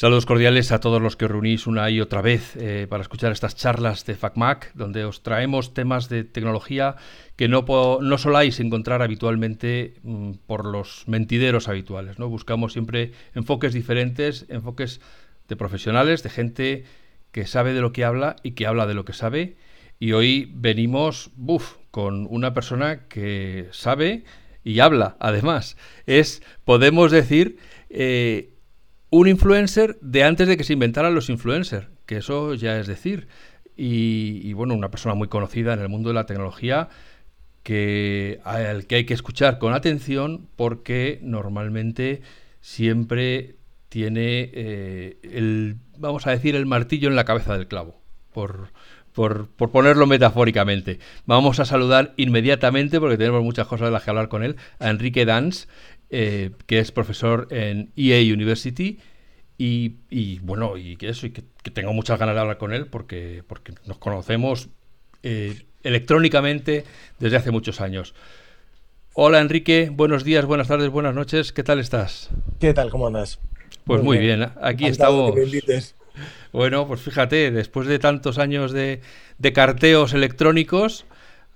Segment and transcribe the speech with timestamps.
[0.00, 3.32] Saludos cordiales a todos los que os reunís una y otra vez eh, para escuchar
[3.32, 6.96] estas charlas de FacMac, donde os traemos temas de tecnología
[7.36, 7.66] que no,
[8.00, 12.18] no soláis encontrar habitualmente mm, por los mentideros habituales.
[12.18, 12.30] ¿no?
[12.30, 15.02] Buscamos siempre enfoques diferentes, enfoques
[15.48, 16.84] de profesionales, de gente
[17.30, 19.58] que sabe de lo que habla y que habla de lo que sabe.
[19.98, 24.24] Y hoy venimos buf, con una persona que sabe
[24.64, 25.76] y habla, además.
[26.06, 27.58] Es, podemos decir,
[27.90, 28.54] eh,
[29.10, 33.28] un influencer de antes de que se inventaran los influencers, que eso ya es decir.
[33.76, 36.88] Y, bueno, una persona muy conocida en el mundo de la tecnología
[37.62, 42.20] que al que hay que escuchar con atención porque normalmente
[42.60, 43.56] siempre
[43.88, 48.00] tiene eh, el, vamos a decir, el martillo en la cabeza del clavo,
[48.32, 48.68] por,
[49.12, 50.98] por, por, ponerlo metafóricamente.
[51.26, 54.90] Vamos a saludar inmediatamente, porque tenemos muchas cosas de las que hablar con él, a
[54.90, 55.68] Enrique Dans,
[56.10, 58.98] eh, que es profesor en EA University.
[59.62, 63.44] Y, bueno, y que eso, y que, tengo muchas ganas de hablar con él porque,
[63.46, 64.70] porque nos conocemos
[65.22, 66.84] eh, electrónicamente
[67.18, 68.14] desde hace muchos años.
[69.12, 72.30] Hola Enrique, buenos días, buenas tardes, buenas noches, ¿qué tal estás?
[72.58, 72.90] ¿Qué tal?
[72.90, 73.38] ¿Cómo andas?
[73.84, 74.50] Pues muy, bien.
[74.62, 75.34] aquí estamos.
[76.52, 79.00] Bueno, pues fíjate, después de tantos años de,
[79.38, 81.04] de carteos electrónicos,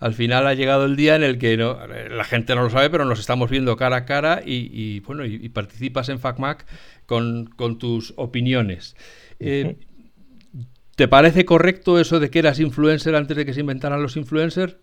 [0.05, 2.91] al final ha llegado el día en el que no, la gente no lo sabe,
[2.91, 6.67] pero nos estamos viendo cara a cara y, bueno, y, participas en FacMac
[7.07, 8.97] con, tus opiniones.
[9.41, 9.79] Eh,
[10.95, 14.77] ¿Te parece correcto eso de que eras influencer antes de que se inventaran los influencers?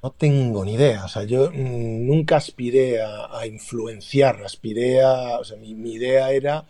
[0.00, 1.04] No tengo ni idea.
[1.04, 5.38] O sea, yo mm, nunca aspiré a, influenciar, aspiré a.
[5.40, 6.64] O sea, mi, mi idea era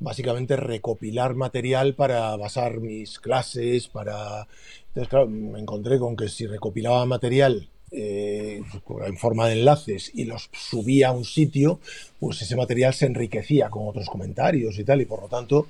[0.00, 4.46] básicamente recopilar material para basar mis clases, para
[4.88, 8.60] entonces, claro, me encontré con que si recopilaba material eh,
[9.06, 11.78] en forma de enlaces y los subía a un sitio,
[12.18, 15.68] pues ese material se enriquecía con otros comentarios y tal, y por lo tanto,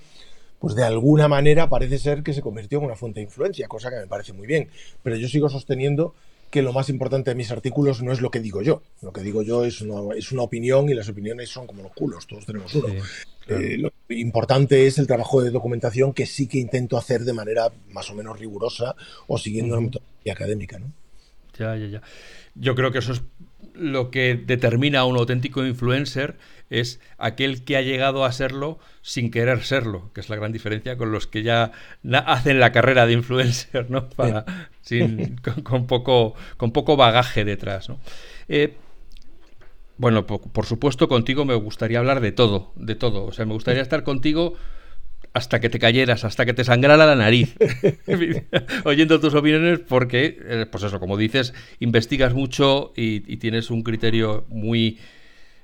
[0.58, 3.90] pues de alguna manera parece ser que se convirtió en una fuente de influencia, cosa
[3.90, 4.70] que me parece muy bien.
[5.02, 6.14] Pero yo sigo sosteniendo
[6.50, 8.82] que lo más importante de mis artículos no es lo que digo yo.
[9.02, 11.92] Lo que digo yo es una, es una opinión y las opiniones son como los
[11.92, 12.88] culos, todos tenemos uno.
[13.48, 17.72] Eh, lo importante es el trabajo de documentación que sí que intento hacer de manera
[17.90, 18.94] más o menos rigurosa
[19.26, 20.78] o siguiendo una metodología académica.
[20.78, 20.92] ¿no?
[21.58, 22.02] Ya, ya, ya.
[22.54, 23.22] Yo creo que eso es
[23.78, 26.36] lo que determina a un auténtico influencer
[26.70, 30.98] es aquel que ha llegado a serlo sin querer serlo, que es la gran diferencia
[30.98, 31.72] con los que ya
[32.26, 34.08] hacen la carrera de influencer, ¿no?
[34.10, 34.44] Para,
[34.82, 37.98] sin, con, poco, con poco bagaje detrás, ¿no?
[38.48, 38.74] Eh,
[39.98, 43.24] bueno, por, supuesto, contigo me gustaría hablar de todo, de todo.
[43.24, 44.54] O sea, me gustaría estar contigo
[45.32, 47.56] hasta que te cayeras, hasta que te sangrara la nariz,
[48.84, 54.44] oyendo tus opiniones, porque, eh, pues eso, como dices, investigas mucho y, tienes un criterio
[54.48, 54.98] muy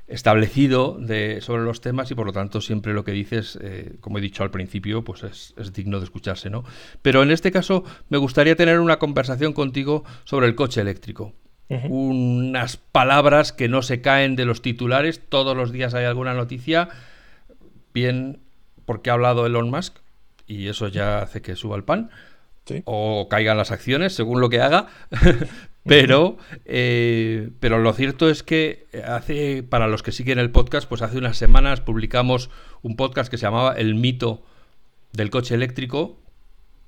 [0.07, 4.19] establecido de, sobre los temas y por lo tanto siempre lo que dices, eh, como
[4.19, 6.65] he dicho al principio, pues es, es, digno de escucharse, ¿no?
[7.03, 11.35] Pero en este caso me gustaría tener una conversación contigo sobre el coche eléctrico
[11.69, 15.21] unas palabras que no se caen de los titulares.
[15.29, 16.89] Todos los días hay alguna noticia,
[17.93, 18.44] bien
[18.87, 19.97] porque ha hablado Elon Musk,
[20.47, 22.11] y eso ya hace que suba el pan,
[22.85, 24.89] o caigan las acciones, según lo que haga.
[25.85, 31.03] pero, eh, pero lo cierto es que hace, para los que siguen el podcast, pues
[31.03, 32.51] hace unas semanas publicamos
[32.83, 34.43] un podcast que se llamaba El mito
[35.13, 36.19] del coche eléctrico,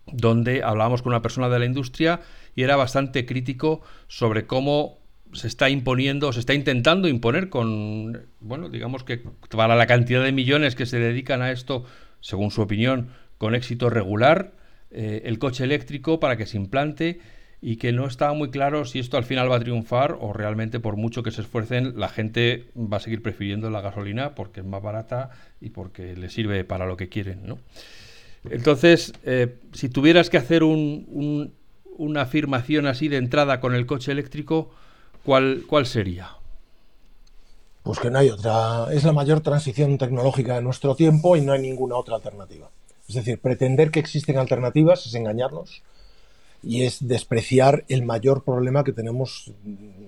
[0.07, 2.21] donde hablábamos con una persona de la industria
[2.55, 4.99] y era bastante crítico sobre cómo
[5.33, 10.33] se está imponiendo, se está intentando imponer con, bueno, digamos que para la cantidad de
[10.33, 11.85] millones que se dedican a esto,
[12.21, 14.53] según su opinión, con éxito regular,
[14.91, 17.21] eh, el coche eléctrico para que se implante
[17.61, 20.79] y que no está muy claro si esto al final va a triunfar o realmente
[20.79, 24.67] por mucho que se esfuercen la gente va a seguir prefiriendo la gasolina porque es
[24.67, 27.59] más barata y porque le sirve para lo que quieren, ¿no?
[28.51, 34.71] Entonces, eh, si tuvieras que hacer una afirmación así de entrada con el coche eléctrico,
[35.27, 36.31] ¿cuál, ¿cuál sería?
[37.83, 38.87] Pues que no hay otra.
[38.93, 42.71] Es la mayor transición tecnológica de nuestro tiempo y no hay ninguna otra alternativa.
[43.09, 45.83] Es decir, pretender que existen alternativas es engañarnos
[46.63, 49.53] y es despreciar el mayor problema que tenemos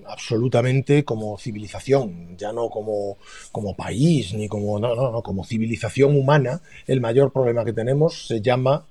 [0.07, 3.17] absolutamente como civilización, ya no como,
[3.51, 8.27] como país, ni como, no, no, no, como civilización humana, el mayor problema que tenemos
[8.27, 8.85] se llama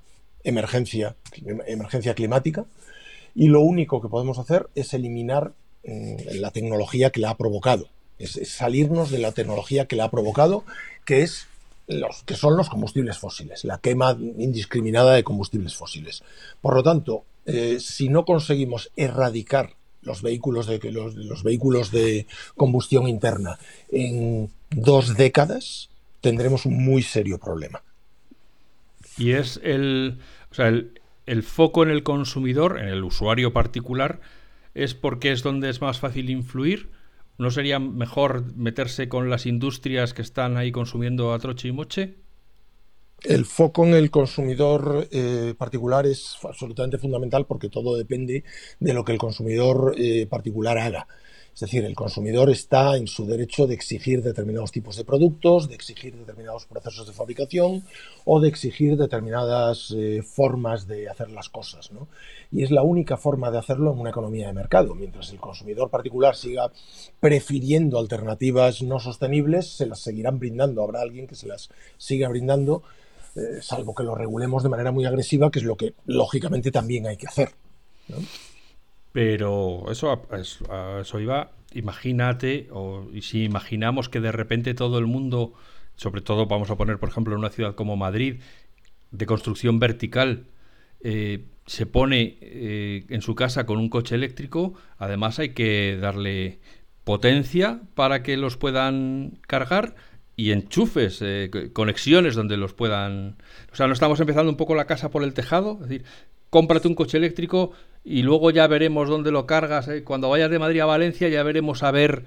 [0.44, 1.16] emergencia,
[1.66, 2.64] emergencia climática
[3.34, 5.52] y lo único que podemos hacer es eliminar
[6.34, 7.88] la tecnología que la ha provocado,
[8.18, 10.64] es, es salirnos de la tecnología que la ha provocado,
[11.04, 11.46] que es
[11.88, 16.22] los que son los combustibles fósiles, la quema indiscriminada de combustibles fósiles.
[16.60, 22.26] Por lo tanto, eh, si no conseguimos erradicar los vehículos de los, los vehículos de
[22.56, 23.58] combustión interna
[23.90, 25.88] en dos décadas,
[26.20, 27.82] tendremos un muy serio problema.
[29.16, 30.18] Y es el,
[30.50, 34.20] o sea, el, el foco en el consumidor, en el usuario particular,
[34.78, 36.90] es porque es donde es más fácil influir.
[37.36, 42.16] ¿No sería mejor meterse con las industrias que están ahí consumiendo a troche y moche?
[43.22, 48.44] El foco en el consumidor eh, particular es absolutamente fundamental porque todo depende
[48.78, 51.08] de lo que el consumidor eh, particular haga.
[51.58, 55.74] Es decir, el consumidor está en su derecho de exigir determinados tipos de productos, de
[55.74, 57.82] exigir determinados procesos de fabricación
[58.24, 61.90] o de exigir determinadas eh, formas de hacer las cosas.
[61.90, 62.06] ¿no?
[62.52, 64.94] Y es la única forma de hacerlo en una economía de mercado.
[64.94, 66.70] Mientras el consumidor particular siga
[67.18, 70.84] prefiriendo alternativas no sostenibles, se las seguirán brindando.
[70.84, 72.84] Habrá alguien que se las siga brindando,
[73.34, 77.08] eh, salvo que lo regulemos de manera muy agresiva, que es lo que lógicamente también
[77.08, 77.48] hay que hacer.
[79.12, 85.54] Pero eso, eso, iba, imagínate, o y si imaginamos que de repente todo el mundo,
[85.96, 88.40] sobre todo vamos a poner, por ejemplo, en una ciudad como Madrid,
[89.10, 90.46] de construcción vertical,
[91.00, 96.60] eh, se pone eh, en su casa con un coche eléctrico, además hay que darle
[97.04, 99.94] potencia para que los puedan cargar
[100.36, 103.36] y enchufes, eh, conexiones donde los puedan...
[103.72, 106.04] O sea, no estamos empezando un poco la casa por el tejado, es decir,
[106.50, 107.72] cómprate un coche eléctrico
[108.04, 109.88] y luego ya veremos dónde lo cargas.
[109.88, 110.04] ¿eh?
[110.04, 112.24] Cuando vayas de Madrid a Valencia ya veremos a ver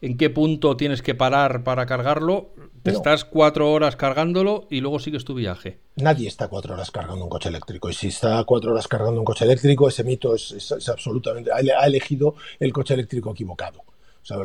[0.00, 2.50] en qué punto tienes que parar para cargarlo.
[2.82, 5.78] Te estás cuatro horas cargándolo y luego sigues tu viaje.
[5.96, 7.88] Nadie está cuatro horas cargando un coche eléctrico.
[7.88, 11.50] Y si está cuatro horas cargando un coche eléctrico, ese mito es, absolutamente...
[11.50, 13.80] Ha elegido el coche eléctrico equivocado.
[13.80, 14.38] O sea,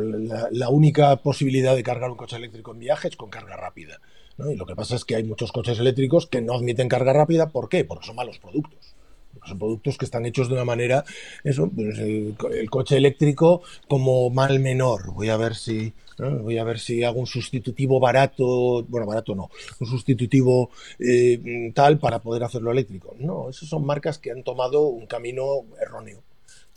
[0.52, 4.00] la, única posibilidad de cargar un coche eléctrico en viaje es con carga rápida.
[4.38, 7.50] Y lo que pasa es que hay muchos coches eléctricos que no admiten carga rápida.
[7.50, 7.84] ¿Por qué?
[7.84, 8.96] Porque son malos productos.
[9.46, 11.04] Son productos que están hechos de una manera,
[11.44, 12.36] eso, pues el,
[12.70, 15.14] coche eléctrico como mal menor.
[15.14, 19.50] Voy a ver si, voy a ver si hago un sustitutivo barato, bueno, barato no,
[19.80, 20.70] un sustitutivo
[21.00, 23.16] eh, tal para poder hacerlo eléctrico.
[23.20, 26.22] No, esas son marcas que han tomado un camino erróneo.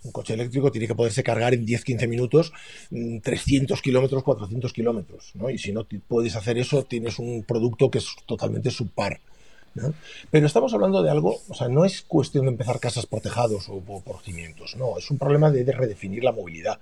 [0.04, 2.52] Un coche eléctrico tiene que poderse cargar en 10-15 minutos
[2.90, 5.30] 300 mm, kilómetros, 400 kilómetros.
[5.34, 5.48] ¿no?
[5.48, 9.20] Y si no puedes hacer eso, tienes un producto que es totalmente subpar.
[10.30, 13.68] Pero estamos hablando de algo, o sea, no es cuestión de empezar casas por tejados
[13.68, 16.78] o por, cimientos, no, es un problema de, redefinir la movilidad.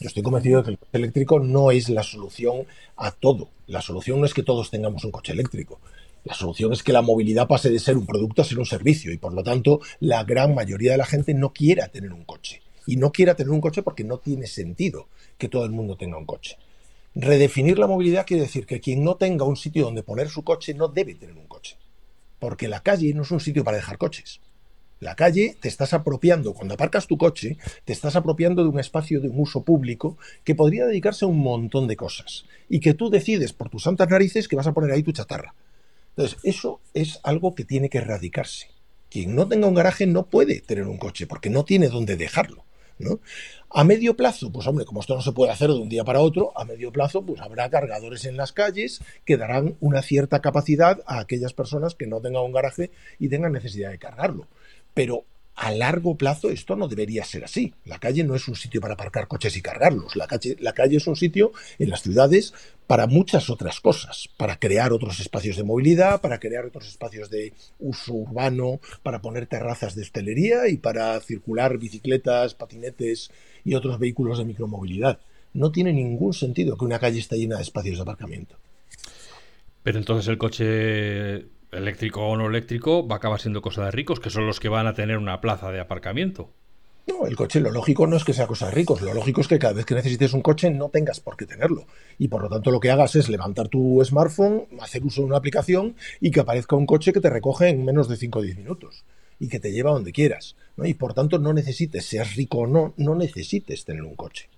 [0.00, 2.66] Yo estoy convencido de que el coche eléctrico no es la solución
[2.96, 3.48] a todo.
[3.68, 5.78] La solución no es que todos tengamos un coche eléctrico.
[6.24, 9.12] La solución es que la movilidad pase de ser un producto a ser un servicio
[9.12, 12.62] y por lo tanto la gran mayoría de la gente no quiera tener un coche.
[12.86, 15.06] Y no quiera tener un coche porque no tiene sentido
[15.38, 16.56] que todo el mundo tenga un coche.
[17.14, 20.74] Redefinir la movilidad quiere decir que quien no tenga un sitio donde poner su coche
[20.74, 21.76] no debe tener un coche.
[22.42, 24.40] Porque la calle no es un sitio para dejar coches.
[24.98, 29.20] La calle te estás apropiando, cuando aparcas tu coche, te estás apropiando de un espacio
[29.20, 32.44] de un uso público que podría dedicarse a un montón de cosas.
[32.68, 35.54] Y que tú decides por tus santas narices que vas a poner ahí tu chatarra.
[36.16, 38.66] Entonces, eso es algo que tiene que erradicarse.
[39.08, 42.64] Quien no tenga un garaje no puede tener un coche porque no tiene dónde dejarlo.
[43.70, 46.20] A medio plazo, pues hombre, como esto no se puede hacer de un día para
[46.20, 51.02] otro, a medio plazo pues habrá cargadores en las calles que darán una cierta capacidad
[51.06, 54.48] a aquellas personas que no tengan un garaje y tengan necesidad de cargarlo.
[54.94, 57.74] Pero a largo plazo esto no debería ser así.
[57.84, 60.16] La calle no es un sitio para aparcar coches y cargarlos.
[60.16, 62.54] La calle, la calle es un sitio en las ciudades
[62.86, 67.52] para muchas otras cosas, para crear otros espacios de movilidad, para crear otros espacios de
[67.78, 73.30] uso urbano, para poner terrazas de hostelería y para circular bicicletas, patinetes
[73.64, 75.20] y otros vehículos de micromovilidad.
[75.54, 78.56] No tiene ningún sentido que una calle esté llena de espacios de aparcamiento.
[79.82, 84.20] Pero entonces el coche eléctrico o no eléctrico, va a acabar siendo cosa de ricos,
[84.20, 86.50] que son los que van a tener una plaza de aparcamiento.
[87.06, 89.48] No, el coche lo lógico no es que sea cosa de ricos, lo lógico es
[89.48, 91.86] que cada vez que necesites un coche no tengas por qué tenerlo.
[92.16, 95.36] Y por lo tanto lo que hagas es levantar tu smartphone, hacer uso de una
[95.36, 98.56] aplicación y que aparezca un coche que te recoge en menos de 5 o 10
[98.56, 99.04] minutos
[99.40, 100.54] y que te lleva donde quieras.
[100.78, 104.48] Y por tanto no necesites, seas rico o no, no necesites tener un coche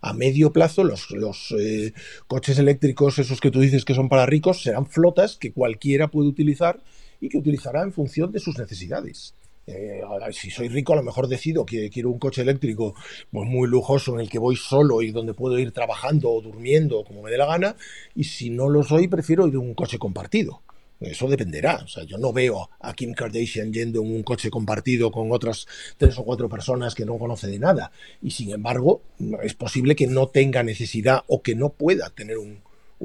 [0.00, 1.92] a medio plazo los, eh,
[2.26, 6.28] coches eléctricos, esos que tú dices que son para ricos, serán flotas que cualquiera puede
[6.28, 6.80] utilizar
[7.20, 9.34] y que utilizará en función de sus necesidades.
[9.66, 10.00] Eh,
[10.32, 12.94] si soy rico, a lo mejor decido que quiero un coche eléctrico
[13.30, 17.04] pues, muy lujoso en el que voy solo y donde puedo ir trabajando o durmiendo
[17.04, 17.76] como me dé la gana.
[18.14, 20.62] Y si no lo soy, prefiero ir en un coche compartido.
[21.00, 21.76] Eso dependerá.
[21.76, 25.66] O sea, yo no veo a Kim Kardashian yendo en un coche compartido con otras
[25.96, 27.90] tres o cuatro personas que no conoce de nada.
[28.20, 29.02] Y sin embargo,
[29.42, 32.60] es posible que no tenga necesidad o que no pueda tener un,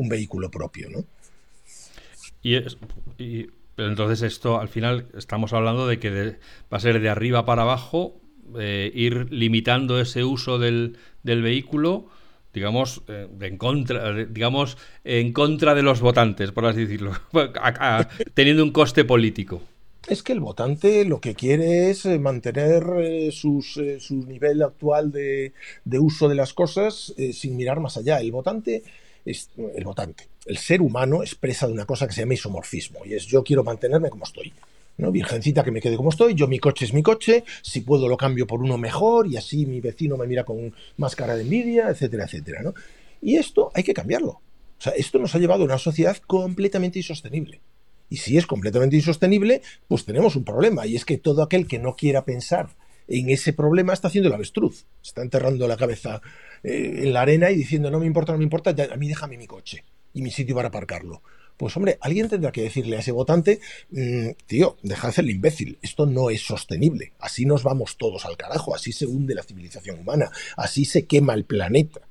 [0.10, 1.06] vehículo propio, ¿no?
[2.44, 3.48] Y,
[3.78, 6.38] entonces esto, al final, estamos hablando de que
[6.72, 8.20] va a ser de arriba para abajo,
[8.60, 12.10] eh, ir limitando ese uso del, del vehículo
[12.56, 17.12] digamos, eh, en contra, digamos, en contra de los votantes, por así decirlo,
[18.34, 19.62] teniendo un coste político.
[20.08, 25.12] Es que el votante lo que quiere es eh, mantener eh, sus, su nivel actual
[25.12, 28.20] de, de, uso de las cosas sin mirar más allá.
[28.20, 28.84] El votante
[29.26, 30.28] es el votante.
[30.46, 33.64] El ser humano expresa de una cosa que se llama isomorfismo y es yo quiero
[33.64, 34.54] mantenerme como estoy.
[34.98, 35.12] ¿No?
[35.12, 38.18] Virgencita que me quede como estoy, yo mi coche es mi coche, si puedo lo
[38.18, 41.90] cambio por uno mejor y así mi vecino me mira con más cara de envidia,
[41.90, 42.62] etcétera, etcétera.
[42.64, 42.74] ¿no?
[43.22, 44.42] Y esto hay que cambiarlo.
[44.78, 47.62] O sea, esto nos ha llevado a una sociedad completamente insostenible.
[48.10, 50.86] Y si es completamente insostenible, pues tenemos un problema.
[50.86, 52.70] Y es que todo aquel que no quiera pensar
[53.08, 54.86] en ese problema está haciendo el avestruz.
[55.04, 56.22] Está enterrando la cabeza
[56.64, 59.38] eh, en la arena y diciendo, no me importa, no me importa, a mí déjame
[59.38, 59.84] mi coche
[60.14, 61.22] y mi sitio para aparcarlo.
[61.58, 63.60] Pues hombre, alguien tendrá que decirle a ese votante,
[63.92, 68.26] mm, tío, deja de ser el imbécil, esto no es sostenible, así nos vamos todos
[68.26, 72.02] al carajo, así se hunde la civilización humana, así se quema el planeta,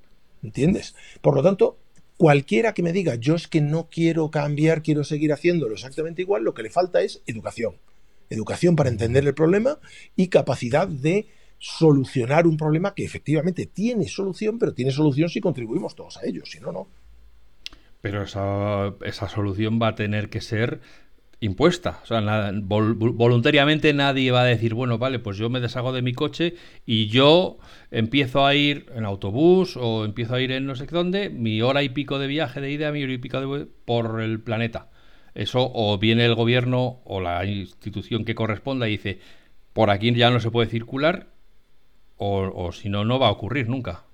[0.42, 0.94] ¿entiendes?
[1.20, 1.76] Por lo tanto,
[2.16, 6.42] cualquiera que me diga, yo es que no quiero cambiar, quiero seguir haciéndolo exactamente igual,
[6.42, 7.76] lo que le falta es educación.
[8.30, 9.78] Educación para entender el problema
[10.16, 11.26] y capacidad de
[11.58, 16.44] solucionar un problema que efectivamente tiene solución, pero tiene solución si contribuimos todos a ello,
[16.46, 16.88] si no, no.
[18.04, 20.82] Pero esa, esa solución va a tener que ser
[21.40, 22.00] impuesta.
[22.02, 22.20] O sea,
[22.52, 27.06] voluntariamente nadie va a decir, bueno, vale, pues yo me deshago de mi coche y
[27.06, 27.56] yo
[27.90, 31.82] empiezo a ir en autobús o empiezo a ir en no sé dónde, mi hora
[31.82, 34.90] y pico de viaje de ida, mi hora y pico de por el planeta.
[35.34, 39.18] Eso o viene el gobierno o la institución que corresponda y dice,
[39.72, 41.28] por aquí ya no se puede circular
[42.18, 44.04] o, o si no, no va a ocurrir nunca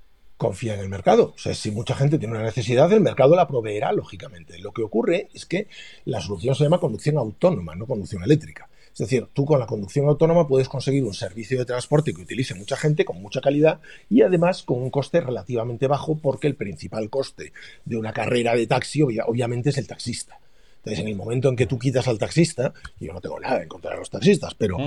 [0.40, 1.35] confía en el mercado.
[1.37, 4.59] O sea, si mucha gente tiene una necesidad, el mercado la proveerá, lógicamente.
[4.59, 5.68] Lo que ocurre es que
[6.06, 8.70] la solución se llama conducción autónoma, no conducción eléctrica.
[8.90, 12.54] Es decir, tú con la conducción autónoma puedes conseguir un servicio de transporte que utilice
[12.54, 17.11] mucha gente con mucha calidad y además con un coste relativamente bajo porque el principal
[17.11, 17.52] coste
[17.85, 20.40] de una carrera de taxi obviamente es el taxista.
[20.78, 23.68] Entonces, en el momento en que tú quitas al taxista, yo no tengo nada en
[23.68, 24.78] contra de los taxistas, pero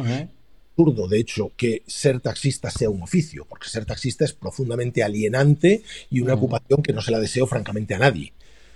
[0.75, 5.83] absurdo, de hecho, que ser taxista sea un oficio, porque ser taxista es profundamente alienante
[6.09, 6.37] y una mm.
[6.37, 8.33] ocupación que no se la deseo francamente a nadie,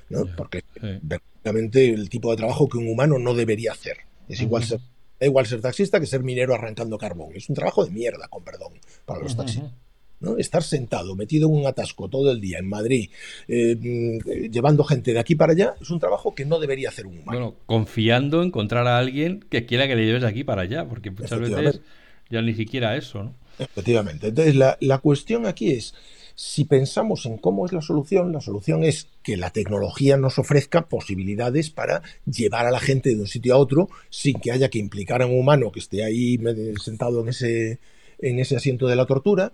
[0.10, 0.25] ¿no?
[0.36, 0.63] porque
[1.01, 3.98] verdaderamente el tipo de trabajo que un humano no debería hacer.
[4.30, 4.80] Es igual ser,
[5.22, 7.32] igual ser taxista que ser minero arrancando carbón.
[7.34, 8.74] Es un trabajo de mierda, con perdón,
[9.06, 9.72] para los taxistas.
[10.20, 10.38] ¿No?
[10.38, 13.10] Estar sentado, metido en un atasco todo el día en Madrid,
[13.48, 17.06] eh, mm, llevando gente de aquí para allá, es un trabajo que no debería hacer
[17.06, 17.40] un humano.
[17.40, 20.88] Bueno, confiando en encontrar a alguien que quiera que le lleves de aquí para allá,
[20.88, 21.82] porque muchas veces
[22.30, 23.36] ya ni siquiera eso, ¿no?
[23.60, 24.28] Efectivamente.
[24.28, 25.96] Entonces, la, la cuestión aquí es,
[26.36, 30.88] si pensamos en cómo es la solución, la solución es que la tecnología nos ofrezca
[30.88, 34.78] posibilidades para llevar a la gente de un sitio a otro sin que haya que
[34.78, 36.38] implicar a un humano que esté ahí
[36.80, 37.80] sentado en ese
[38.20, 39.52] en ese asiento de la tortura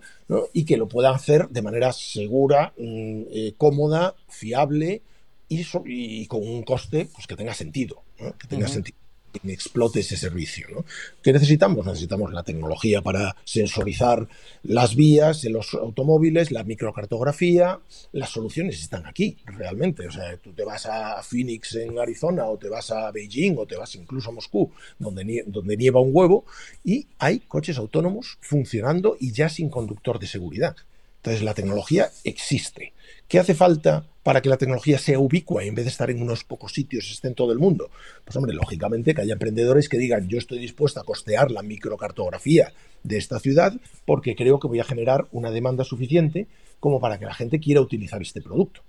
[0.52, 5.02] y que lo puedan hacer de manera segura, mm, eh, cómoda, fiable
[5.48, 8.02] y, y, con un coste pues, que tenga sentido,
[8.38, 9.03] que tenga sentido
[9.44, 10.68] explote ese servicio.
[10.72, 10.84] ¿no?
[11.22, 11.84] ¿Qué necesitamos?
[11.86, 14.26] Necesitamos la tecnología para sensorizar
[14.62, 17.78] las vías en los automóviles, la microcartografía.
[18.12, 20.06] Las soluciones están aquí, realmente.
[20.06, 23.66] O sea, tú te vas a Phoenix en Arizona o te vas a Beijing o
[23.66, 26.46] te vas incluso a Moscú, donde nieva un huevo,
[26.82, 30.76] y hay coches autónomos funcionando y ya sin conductor de seguridad.
[31.16, 32.93] Entonces la tecnología existe.
[33.28, 36.22] ¿Qué hace falta para que la tecnología sea ubicua y en vez de estar en
[36.22, 37.90] unos pocos sitios esté en todo el mundo?
[38.24, 42.72] Pues hombre, lógicamente que haya emprendedores que digan yo estoy dispuesto a costear la microcartografía
[43.02, 43.74] de esta ciudad
[44.06, 46.46] porque creo que voy a generar una demanda suficiente
[46.80, 48.82] como para que la gente quiera utilizar este producto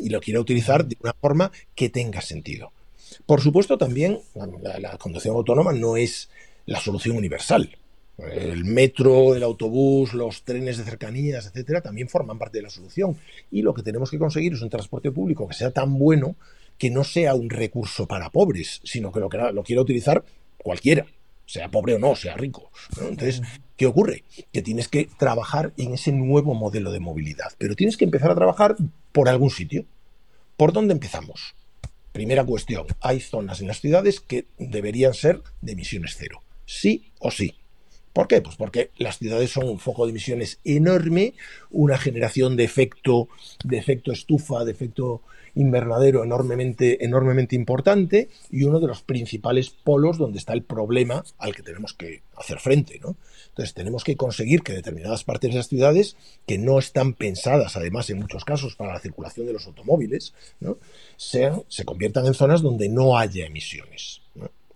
[0.00, 2.70] y lo quiera utilizar de una forma que tenga sentido.
[3.26, 6.30] Por supuesto, también la conducción autónoma no es
[6.66, 7.76] la solución universal.
[8.30, 13.16] El metro, el autobús, los trenes de cercanías, etcétera, también forman parte de la solución.
[13.50, 16.36] Y lo que tenemos que conseguir es un transporte público que sea tan bueno
[16.78, 20.24] que no sea un recurso para pobres, sino que lo, lo quiera utilizar
[20.58, 21.06] cualquiera,
[21.46, 22.70] sea pobre o no, sea rico.
[23.00, 23.42] Entonces,
[23.76, 24.24] ¿qué ocurre?
[24.52, 28.34] Que tienes que trabajar en ese nuevo modelo de movilidad, pero tienes que empezar a
[28.34, 28.76] trabajar
[29.12, 29.84] por algún sitio.
[30.56, 31.54] ¿Por dónde empezamos?
[32.12, 37.30] Primera cuestión, hay zonas en las ciudades que deberían ser de emisiones cero, sí o
[37.30, 37.54] sí.
[38.12, 38.42] ¿Por qué?
[38.42, 41.34] Pues porque las ciudades son un foco de emisiones enorme,
[41.70, 43.28] una generación de efecto,
[43.64, 45.22] de efecto estufa, de efecto
[45.54, 51.54] invernadero enormemente, enormemente importante y uno de los principales polos donde está el problema al
[51.54, 52.98] que tenemos que hacer frente.
[53.00, 53.16] ¿no?
[53.48, 56.16] Entonces tenemos que conseguir que determinadas partes de las ciudades,
[56.46, 60.78] que no están pensadas además en muchos casos para la circulación de los automóviles, ¿no?
[61.16, 64.20] sean, se conviertan en zonas donde no haya emisiones.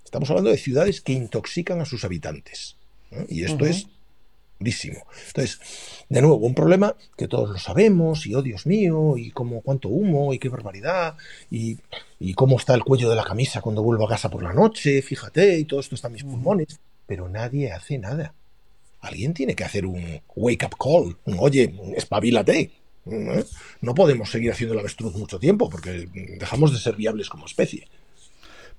[0.05, 2.75] Estamos hablando de ciudades que intoxican a sus habitantes.
[3.28, 3.86] Y esto es
[4.58, 5.60] Entonces,
[6.08, 9.88] de nuevo, un problema que todos lo sabemos, y oh Dios mío, y cómo cuánto
[9.88, 11.16] humo, y qué barbaridad,
[11.50, 11.78] y,
[12.18, 15.02] y, cómo está el cuello de la camisa cuando vuelvo a casa por la noche,
[15.02, 18.34] fíjate, y todo esto está en mis pulmones, pero nadie hace nada.
[19.00, 22.72] Alguien tiene que hacer un wake up call, un oye, espabilate.
[23.06, 23.44] ¿eh?
[23.82, 26.08] No podemos seguir haciendo la avestruz mucho tiempo porque
[26.38, 27.86] dejamos de ser viables como especie.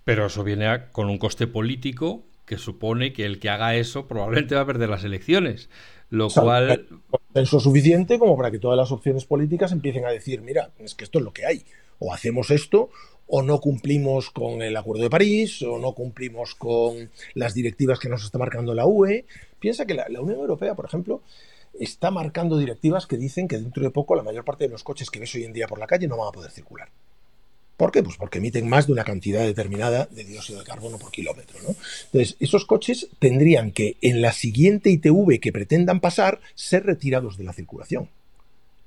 [0.03, 4.55] Pero eso viene con un coste político que supone que el que haga eso probablemente
[4.55, 5.69] va a perder las elecciones.
[6.09, 6.87] Lo cual.
[7.11, 11.03] Consenso suficiente como para que todas las opciones políticas empiecen a decir: mira, es que
[11.03, 11.65] esto es lo que hay.
[11.99, 12.89] O hacemos esto,
[13.27, 18.07] o no cumplimos con el Acuerdo de París, o no cumplimos con las directivas que
[18.07, 19.25] nos está marcando la UE.
[19.59, 21.21] Piensa que la, la Unión Europea, por ejemplo,
[21.73, 25.11] está marcando directivas que dicen que dentro de poco la mayor parte de los coches
[25.11, 26.89] que ves hoy en día por la calle no van a poder circular.
[27.77, 28.01] ¿Por qué?
[28.01, 31.59] Pues porque emiten más de una cantidad determinada de dióxido de carbono por kilómetro.
[31.61, 31.75] ¿no?
[32.05, 37.43] Entonces, esos coches tendrían que en la siguiente ITV que pretendan pasar ser retirados de
[37.43, 38.09] la circulación.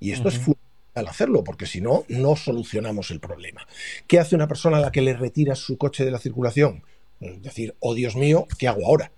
[0.00, 3.66] Y esto es fundamental hacerlo, porque si no, no solucionamos el problema.
[4.09, 6.82] ¿Qué hace una persona a la que le retira su coche de la circulación?
[7.20, 9.12] Decir, oh Dios mío, ¿qué hago ahora?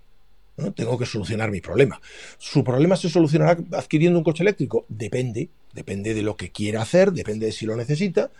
[0.56, 0.72] ¿No?
[0.72, 2.00] Tengo que solucionar mi problema.
[2.36, 4.84] ¿Su problema se solucionará adquiriendo un coche eléctrico?
[4.88, 8.30] Depende, depende de lo que quiera hacer, depende de si lo necesita,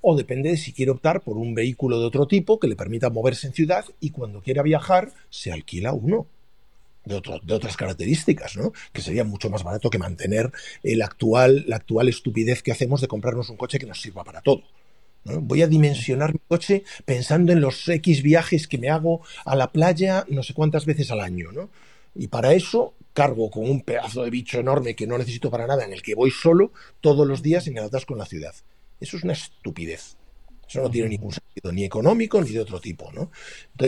[0.00, 3.10] o depende de si quiere optar por un vehículo de otro tipo que le permita
[3.10, 6.26] moverse en ciudad y cuando quiera viajar se alquila uno.
[7.02, 8.72] De, otras características, ¿no?
[8.92, 10.52] que sería mucho más barato que mantener
[10.82, 14.42] el actual, la actual estupidez que hacemos de comprarnos un coche que nos sirva para
[14.42, 14.62] todo.
[15.24, 19.72] Voy a dimensionar mi coche pensando en los X viajes que me hago a la
[19.72, 21.50] playa no sé cuántas veces al año.
[21.52, 21.70] ¿no?
[22.14, 25.84] Y para eso cargo con un pedazo de bicho enorme que no necesito para nada,
[25.84, 28.54] en el que voy solo todos los días en el atasco en la ciudad.
[29.00, 30.16] Eso es una estupidez.
[30.68, 33.30] Eso no tiene ningún sentido, ni económico ni de otro tipo, ¿no?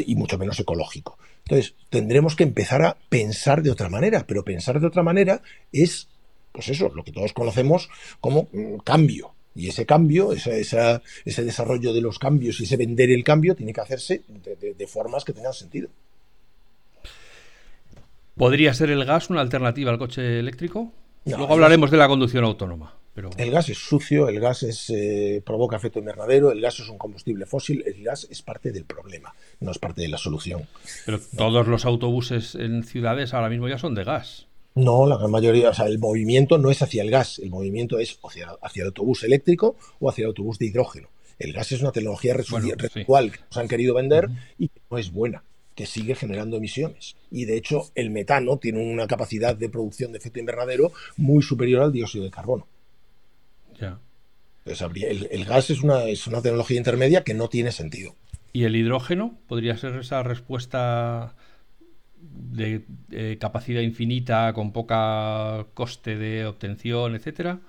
[0.00, 1.16] y mucho menos ecológico.
[1.44, 6.08] Entonces, tendremos que empezar a pensar de otra manera, pero pensar de otra manera es,
[6.50, 7.88] pues eso, lo que todos conocemos
[8.20, 9.34] como mm, cambio.
[9.54, 13.82] Y ese cambio, ese desarrollo de los cambios y ese vender el cambio tiene que
[13.82, 15.90] hacerse de formas que tengan sentido.
[18.34, 20.90] ¿Podría ser el gas una alternativa al coche eléctrico?
[21.26, 22.94] Luego hablaremos de la conducción autónoma.
[23.14, 23.30] Pero...
[23.36, 26.98] El gas es sucio, el gas es, eh, provoca efecto invernadero, el gas es un
[26.98, 30.66] combustible fósil, el gas es parte del problema, no es parte de la solución.
[31.04, 34.46] Pero todos los autobuses en ciudades ahora mismo ya son de gas.
[34.74, 37.98] No, la gran mayoría, o sea, el movimiento no es hacia el gas, el movimiento
[37.98, 41.10] es hacia, hacia el autobús eléctrico o hacia el autobús de hidrógeno.
[41.38, 45.12] El gas es una tecnología residual que nos han querido vender y que no es
[45.12, 45.44] buena
[45.74, 47.16] que sigue generando emisiones.
[47.30, 51.82] Y de hecho, el metano tiene una capacidad de producción de efecto invernadero muy superior
[51.82, 52.66] al dióxido de carbono.
[53.80, 53.98] Ya.
[54.64, 58.14] el, gas es una, es una tecnología intermedia que no tiene sentido.
[58.52, 61.34] ¿Y el hidrógeno podría ser esa respuesta
[62.20, 62.84] de,
[63.40, 67.60] capacidad infinita con poca coste de obtención, etcétera?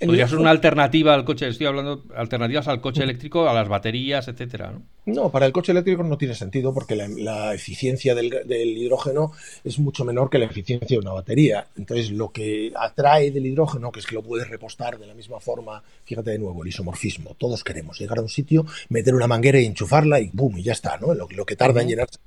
[0.00, 4.28] Podría ser una alternativa al coche, estoy hablando alternativas al coche eléctrico, a las baterías,
[4.28, 4.82] etcétera, ¿no?
[5.06, 9.32] No, para el coche eléctrico no tiene sentido porque la, eficiencia del, hidrógeno
[9.64, 11.66] es mucho menor que la eficiencia de una batería.
[11.76, 15.40] Entonces, lo que atrae del hidrógeno, que es que lo puedes repostar de la misma
[15.40, 17.34] forma, fíjate de nuevo, el isomorfismo.
[17.38, 20.58] Todos queremos llegar a un sitio, meter una manguera y enchufarla y ¡boom!
[20.58, 21.14] y ya está, ¿no?
[21.14, 22.18] Lo, lo que tarda en llenarse.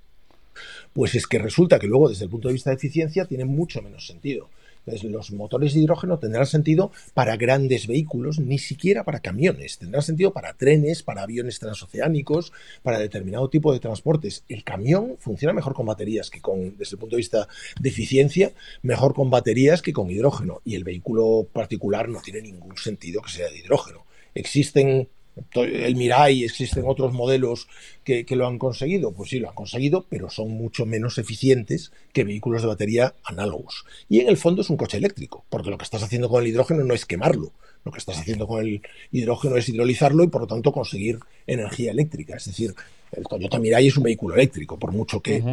[0.92, 3.82] Pues es que resulta que luego, desde el punto de vista de eficiencia, tiene mucho
[3.82, 4.50] menos sentido.
[4.86, 9.78] Los motores de hidrógeno tendrán sentido para grandes vehículos, ni siquiera para camiones.
[9.78, 14.44] Tendrán sentido para trenes, para aviones transoceánicos, para determinado tipo de transportes.
[14.50, 17.48] El camión funciona mejor con baterías que con, desde el punto de vista
[17.80, 20.62] de eficiencia, mejor con baterías que con hidrógeno.
[20.66, 24.06] Y el vehículo particular no tiene ningún sentido que sea de hidrógeno.
[24.34, 25.10] Existen
[25.56, 27.68] el Mirai, existen otros modelos
[28.04, 32.24] que, lo han conseguido, pues sí, lo han conseguido, pero son mucho menos eficientes que
[32.24, 33.86] vehículos de batería análogos.
[34.10, 36.50] Y en el fondo es un coche eléctrico, porque lo que estás haciendo con el
[36.50, 40.42] hidrógeno no es quemarlo, lo que estás haciendo con el hidrógeno es hidrolizarlo y por
[40.42, 42.36] lo tanto conseguir energía eléctrica.
[42.36, 42.76] Es decir,
[43.12, 45.44] el Toyota Mirai es un vehículo eléctrico, por mucho que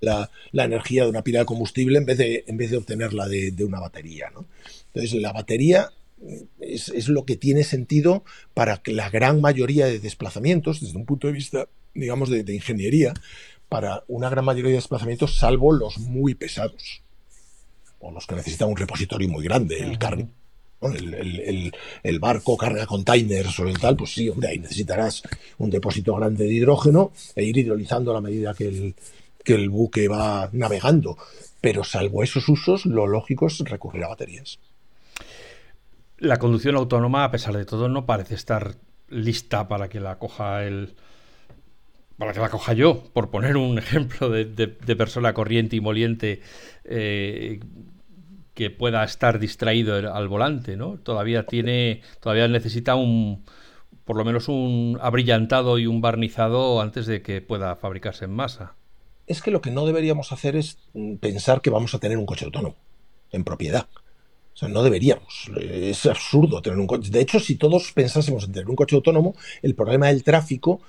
[0.00, 3.52] la, energía de una pila de combustible en vez de, en vez de obtenerla de,
[3.52, 4.30] de una batería.
[4.34, 4.44] ¿no?
[4.92, 5.90] Entonces, la batería
[6.60, 11.26] es, lo que tiene sentido para que la gran mayoría de desplazamientos, desde un punto
[11.26, 13.14] de vista, digamos, de, ingeniería,
[13.68, 17.02] para una gran mayoría de desplazamientos, salvo los muy pesados,
[18.00, 20.28] o los que necesitan un repositorio muy grande, el carne.
[20.82, 25.22] El, barco carga containers o el tal, pues sí, hombre, ahí necesitarás
[25.58, 28.94] un depósito grande de hidrógeno e ir hidrolizando a la medida que el,
[29.44, 31.16] que el buque va navegando.
[31.60, 34.58] Pero salvo esos usos, lo lógico es recurrir a baterías.
[36.22, 38.76] La conducción autónoma, a pesar de todo, no parece estar
[39.08, 40.94] lista para que la coja el.
[42.16, 46.40] para que la coja yo, por poner un ejemplo de, persona corriente y moliente.
[46.84, 47.58] Eh,
[48.54, 50.98] que pueda estar distraído al volante, ¿no?
[50.98, 53.44] Todavía tiene, todavía necesita un,
[54.04, 58.74] por lo menos un abrillantado y un barnizado antes de que pueda fabricarse en masa.
[59.26, 62.26] Es que lo que no deberíamos hacer es mm, pensar que vamos a tener un
[62.26, 62.76] coche autónomo
[63.32, 63.88] en propiedad.
[64.54, 65.50] O sea, no deberíamos.
[65.56, 67.10] Es absurdo tener un coche.
[67.10, 70.80] De hecho, si todos pensásemos en tener un coche autónomo, el problema del tráfico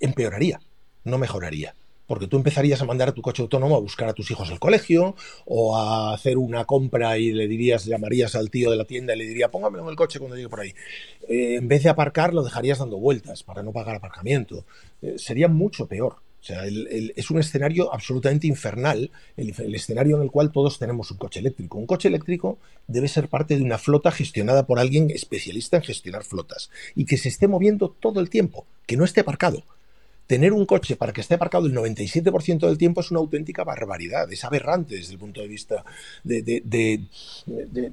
[0.00, 0.60] empeoraría,
[1.04, 1.74] no mejoraría
[2.12, 4.58] porque tú empezarías a mandar a tu coche autónomo a buscar a tus hijos al
[4.58, 9.14] colegio o a hacer una compra y le dirías, llamarías al tío de la tienda
[9.14, 10.74] y le diría, póngamelo en el coche cuando llegue por ahí.
[11.26, 14.66] Eh, en vez de aparcar, lo dejarías dando vueltas para no pagar aparcamiento.
[15.00, 16.16] Eh, sería mucho peor.
[16.42, 21.08] O sea, es un escenario absolutamente infernal, el, el, escenario en el cual todos tenemos
[21.12, 21.78] un coche eléctrico.
[21.78, 26.24] Un coche eléctrico debe ser parte de una flota gestionada por alguien especialista en gestionar
[26.24, 29.62] flotas y que se esté moviendo todo el tiempo, que no esté aparcado
[30.32, 34.32] tener un coche para que esté aparcado el 97% del tiempo es una auténtica barbaridad,
[34.32, 35.84] es aberrante desde el punto de vista
[36.24, 37.04] de,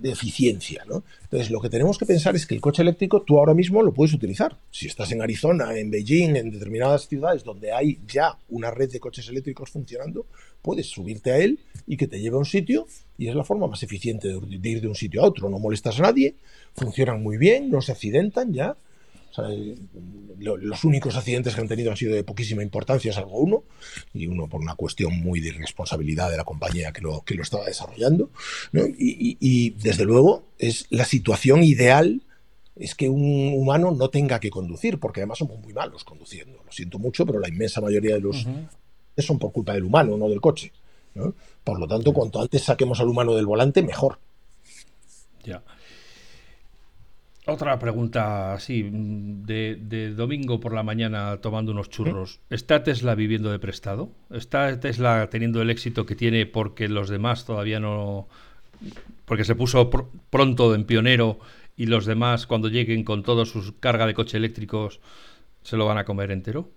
[0.04, 0.86] eficiencia.
[0.88, 1.04] ¿no?
[1.23, 3.93] Entonces, lo que tenemos que pensar es que el coche eléctrico tú ahora mismo lo
[3.93, 4.58] puedes utilizar.
[4.71, 9.02] Si estás en Arizona, en Beijing, en determinadas ciudades donde hay ya una red de
[9.02, 10.25] coches eléctricos funcionando,
[10.62, 13.67] puedes subirte a él y que te lleve a un sitio y es la forma
[13.67, 15.49] más eficiente de ir de un sitio a otro.
[15.49, 16.36] No molestas a nadie,
[16.73, 18.78] funcionan muy bien, no se accidentan ya
[20.38, 23.63] los únicos accidentes que han tenido han sido de poquísima importancia, salvo uno,
[24.13, 27.44] y uno por una cuestión muy de irresponsabilidad de la compañía que lo, que lo
[27.44, 28.32] estaba desarrollando.
[28.74, 32.22] Y, desde luego es la situación ideal
[32.76, 36.62] es que un humano no tenga que conducir, porque además somos muy malos conduciendo.
[36.65, 38.48] Lo siento mucho, pero la inmensa mayoría de los
[39.18, 40.72] son por culpa del humano, no del coche.
[41.63, 44.20] Por lo tanto, cuanto antes saquemos al humano del volante, mejor.
[45.44, 45.62] Ya.
[47.49, 52.39] Otra pregunta así, de, domingo por la mañana tomando unos churros.
[52.49, 54.12] ¿Está Tesla viviendo de prestado?
[54.29, 58.27] ¿Está Tesla teniendo el éxito que tiene porque los demás todavía no...
[59.25, 59.89] porque se puso
[60.29, 61.39] pronto en pionero
[61.75, 64.99] y los demás cuando lleguen con toda su carga de coches eléctricos
[65.63, 66.69] se lo van a comer entero?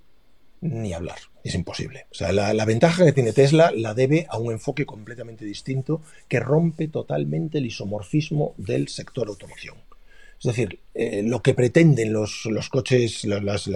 [0.63, 2.07] Ni hablar, es imposible.
[2.13, 6.01] O sea, la, la ventaja que tiene Tesla la debe a un enfoque completamente distinto
[6.29, 9.77] que rompe totalmente el isomorfismo del sector automoción.
[10.43, 13.69] Es decir, eh, lo que pretenden los, coches, las,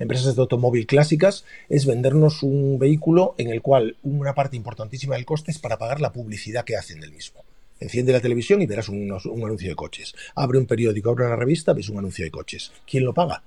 [0.00, 5.24] empresas de automóvil clásicas es vendernos un vehículo en el cual una parte importantísima del
[5.24, 7.44] coste es para pagar la publicidad que hacen del mismo.
[7.78, 10.12] Enciende la televisión y verás un, un anuncio de coches.
[10.34, 12.72] Abre un periódico, abre una revista, ves un anuncio de coches.
[12.84, 13.44] ¿Quién lo paga?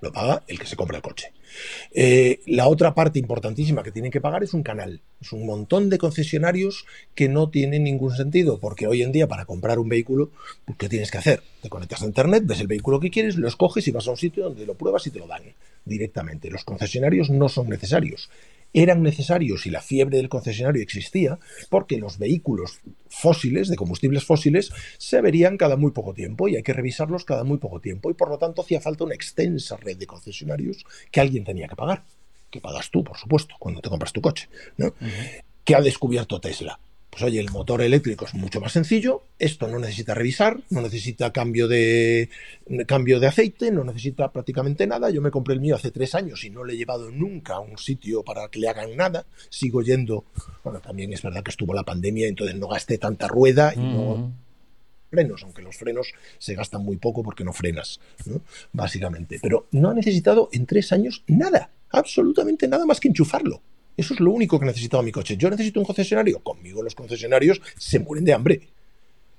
[0.00, 1.32] Lo paga el que se compra el coche.
[1.92, 5.00] Eh, la otra parte importantísima que tienen que pagar es un canal.
[5.20, 9.46] Es un montón de concesionarios que no tienen ningún sentido, porque hoy en día para
[9.46, 10.30] comprar un vehículo,
[10.64, 11.42] pues, ¿qué tienes que hacer?
[11.62, 14.16] Te conectas a Internet, ves el vehículo que quieres, lo escoges y vas a un
[14.16, 15.42] sitio donde lo pruebas y te lo dan
[15.84, 16.50] directamente.
[16.50, 18.28] Los concesionarios no son necesarios
[18.72, 21.38] eran necesarios y la fiebre del concesionario existía
[21.70, 26.62] porque los vehículos fósiles, de combustibles fósiles, se verían cada muy poco tiempo y hay
[26.62, 29.96] que revisarlos cada muy poco tiempo y por lo tanto hacía falta una extensa red
[29.96, 32.04] de concesionarios que alguien tenía que pagar,
[32.50, 34.48] que pagas tú, por supuesto, cuando te compras tu coche.
[34.76, 34.92] ¿no?
[35.64, 36.78] ¿Qué ha descubierto Tesla?
[37.16, 41.32] Pues oye, el motor eléctrico es mucho más sencillo, esto no necesita revisar, no necesita
[41.32, 42.28] cambio de,
[42.86, 45.08] cambio de aceite, no necesita prácticamente nada.
[45.08, 47.60] Yo me compré el mío hace tres años y no le he llevado nunca a
[47.60, 49.24] un sitio para que le hagan nada.
[49.48, 50.26] Sigo yendo,
[50.62, 54.34] bueno, también es verdad que estuvo la pandemia, entonces no gasté tanta rueda y no
[55.08, 57.98] frenos, aunque los frenos se gastan muy poco porque no frenas,
[58.74, 59.38] básicamente.
[59.40, 63.62] Pero no ha necesitado en tres años nada, absolutamente nada más que enchufarlo.
[63.96, 65.36] Eso es lo único que necesitaba mi coche.
[65.36, 66.40] Yo necesito un concesionario.
[66.40, 68.60] Conmigo los concesionarios se mueren de hambre.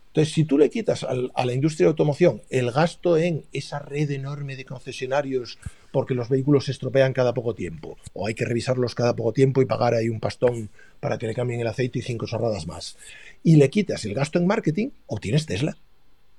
[0.08, 4.10] Entonces, si tú le quitas a la industria de automoción el gasto en esa red
[4.10, 5.60] enorme de concesionarios
[5.92, 9.62] porque los vehículos se estropean cada poco tiempo, o hay que revisarlos cada poco tiempo
[9.62, 12.98] y pagar ahí un pastón para que le cambien el aceite y cinco chorradas más,
[13.44, 15.78] y le quitas el gasto en marketing, obtienes Tesla.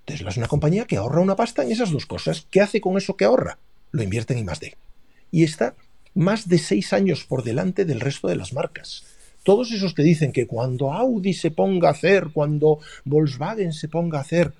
[0.05, 2.47] Tesla es una compañía que ahorra una pasta en esas dos cosas.
[2.51, 3.59] ¿Qué hace con eso que ahorra?
[3.93, 4.75] Lo invierte en I+.D.
[5.31, 5.77] Y está
[6.19, 9.05] más de seis años por delante del resto de las marcas.
[9.45, 14.19] Todos esos que dicen que cuando Audi se ponga a hacer, cuando Volkswagen se ponga
[14.19, 14.53] a hacer,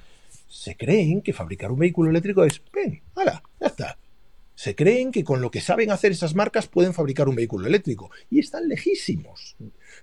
[0.49, 3.99] se creen que fabricar un vehículo eléctrico es, ven, hala, ya está.
[4.55, 8.11] Se creen que con lo que saben hacer esas marcas pueden fabricar un vehículo eléctrico.
[8.31, 9.57] Y están lejísimos.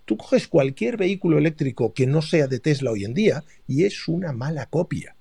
[0.03, 4.07] Tú coges cualquier vehículo eléctrico que no sea de Tesla hoy en día y es
[4.07, 5.14] una mala copia.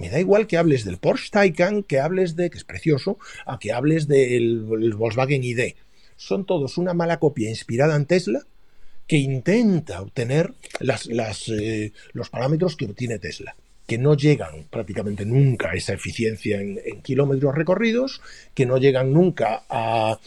[0.00, 3.58] Me da igual que hables del Porsche Taycan, que hables de, que es precioso, a
[3.58, 4.64] que hables del
[4.96, 5.74] Volkswagen ID.
[6.16, 8.40] Son todos una mala copia inspirada en Tesla
[9.06, 13.54] que intenta obtener eh, los parámetros que obtiene Tesla
[13.86, 18.22] que no llegan prácticamente nunca a esa eficiencia en, kilómetros recorridos,
[18.54, 20.20] que no llegan nunca a,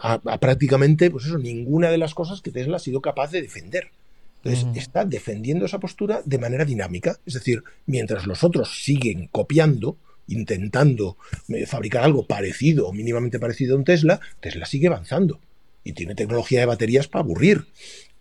[0.00, 3.90] a, prácticamente, pues eso, ninguna de las cosas que Tesla ha sido capaz de defender.
[4.44, 7.18] Entonces, está defendiendo esa postura de manera dinámica.
[7.26, 9.96] Es decir, mientras los otros siguen copiando,
[10.28, 11.16] intentando
[11.48, 15.40] eh, fabricar algo parecido o mínimamente parecido a un Tesla, Tesla sigue avanzando
[15.84, 17.66] y tiene tecnología de baterías para aburrir.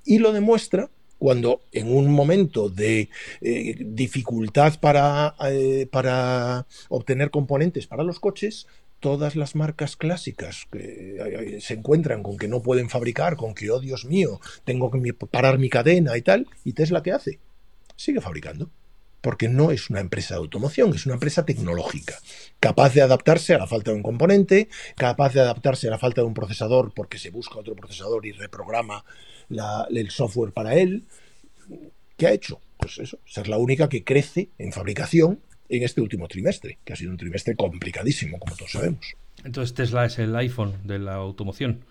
[0.06, 3.10] Y lo demuestra cuando en un momento de
[3.42, 8.68] eh, dificultad para, eh, para obtener componentes para los coches,
[9.00, 13.80] todas las marcas clásicas que se encuentran con que no pueden fabricar, con que, oh
[13.80, 17.40] Dios mío, tengo que parar mi cadena y tal, y Tesla ¿qué hace?
[17.96, 18.70] Sigue fabricando.
[19.20, 22.18] Porque no es una empresa de automoción, es una empresa tecnológica,
[22.60, 26.22] capaz de adaptarse a la falta de un componente, capaz de adaptarse a la falta
[26.22, 29.04] de un procesador porque se busca otro procesador y reprograma
[29.90, 31.08] el software para él.
[32.16, 32.62] ¿Qué ha hecho?
[32.78, 36.96] Pues eso, ser la única que crece en fabricación en este último trimestre, que ha
[36.96, 39.16] sido un trimestre complicadísimo, como todos sabemos.
[39.44, 41.82] Entonces Tesla es el iPhone de la automoción.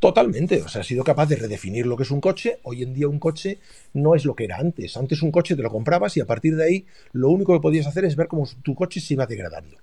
[0.00, 2.58] Totalmente, o sea, ha sido capaz de redefinir lo que es un coche.
[2.62, 3.58] Hoy en día un coche
[3.94, 4.96] no es lo que era antes.
[4.96, 7.86] Antes un coche te lo comprabas y a partir de ahí lo único que podías
[7.86, 9.78] hacer es ver cómo tu coche se iba degradando.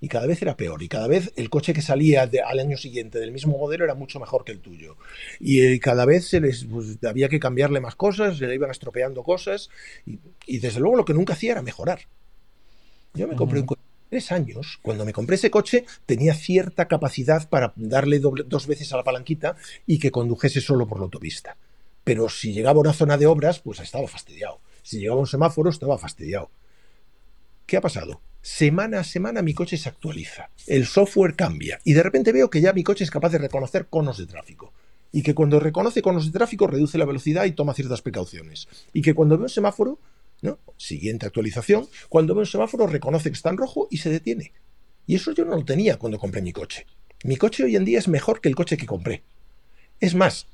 [0.00, 0.82] Y cada vez era peor.
[0.82, 4.18] Y cada vez el coche que salía al año siguiente del mismo modelo era mucho
[4.18, 4.96] mejor que el tuyo.
[5.38, 8.70] Y eh, cada vez se les pues, había que cambiarle más cosas, se le iban
[8.70, 9.68] estropeando cosas.
[10.06, 12.00] Y, y desde luego lo que nunca hacía era mejorar.
[13.14, 17.48] Yo me compré un coche tres años, cuando me compré ese coche, tenía cierta capacidad
[17.48, 21.56] para darle dos veces a la palanquita y que condujese solo por la autopista.
[22.02, 24.58] Pero si llegaba a una zona de obras, pues estaba fastidiado.
[24.82, 26.50] Si llegaba a un semáforo, estaba fastidiado.
[27.66, 28.20] ¿Qué ha pasado?
[28.42, 32.62] Semana a semana mi coche se actualiza, el software cambia y de repente veo que
[32.62, 34.72] ya mi coche es capaz de reconocer conos de tráfico
[35.12, 39.02] y que cuando reconoce conos de tráfico reduce la velocidad y toma ciertas precauciones y
[39.02, 39.98] que cuando veo un semáforo
[40.76, 44.52] Siguiente actualización, cuando ve un semáforo reconoce que está en rojo y se detiene.
[45.06, 46.86] Y eso yo no lo tenía cuando compré mi coche.
[47.22, 49.22] Mi coche hoy en día es mejor que el coche que compré.
[50.00, 50.46] Es más,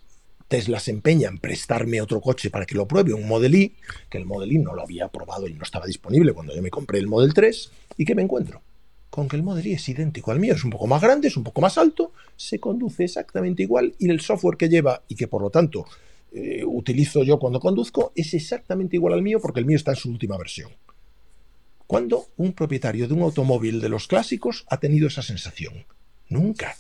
[0.49, 3.77] Tesla se empeña en prestarme otro coche para que lo pruebe, un Model I,
[4.11, 6.71] que el Model I no lo había probado y no estaba disponible cuando yo me
[6.71, 8.63] compré el Model 3, y que me encuentro
[9.11, 11.37] con que el Model I es idéntico al mío, es un poco más grande, es
[11.37, 15.27] un poco más alto, se conduce exactamente igual y el software que lleva y que
[15.27, 15.87] por lo tanto
[16.33, 19.97] eh, utilizo yo cuando conduzco es exactamente igual al mío porque el mío está en
[19.97, 20.71] su última versión.
[21.87, 25.87] ¿Cuándo un propietario de un automóvil de los clásicos ha tenido esa sensación?
[26.29, 26.77] Nunca.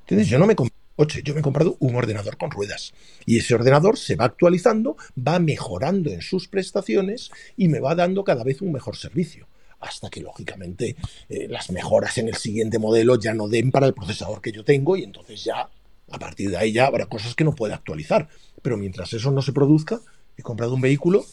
[0.00, 2.94] Entonces, yo no me compré un coche, yo me he comprado un ordenador con ruedas.
[3.26, 8.24] Y ese ordenador se va actualizando, va mejorando en sus prestaciones y me va dando
[8.24, 9.46] cada vez un mejor servicio.
[9.80, 10.96] Hasta que, lógicamente,
[11.28, 14.64] eh, las mejoras en el siguiente modelo ya no den para el procesador que yo
[14.64, 15.68] tengo y entonces ya
[16.10, 18.28] a partir de ahí ya habrá cosas que no puede actualizar.
[18.62, 20.00] Pero mientras eso no se produzca,
[20.36, 21.24] he comprado un vehículo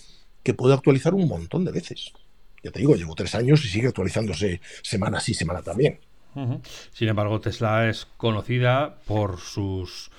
[0.43, 2.13] que puedo actualizar un montón de veces.
[2.63, 5.99] Ya te digo, llevo tres años y sigue actualizándose semana sí, semana también.
[6.91, 10.11] Sin embargo, Tesla es conocida por sus,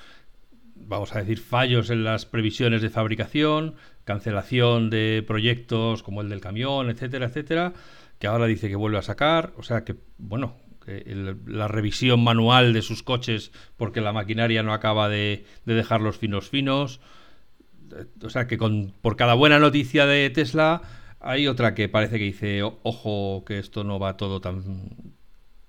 [0.75, 6.41] vamos a decir, fallos en las previsiones de fabricación, cancelación de proyectos como el del
[6.41, 7.75] camión, etcétera, etcétera,
[8.19, 9.53] que ahora dice que vuelve a sacar.
[9.59, 15.09] O sea que, bueno, la revisión manual de sus coches porque la maquinaria no acaba
[15.09, 17.01] de, dejar los finos finos.
[18.23, 20.83] O sea que con, por cada buena noticia de Tesla
[21.21, 25.15] hay otra que parece que dice, ojo, que esto no va todo tan...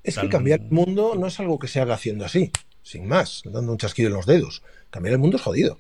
[0.04, 2.52] Es que cambiar el mundo no es algo que se haga haciendo así,
[2.82, 4.64] sin más, dando un chasquido en los dedos.
[4.90, 5.80] Cambiar el mundo es jodido.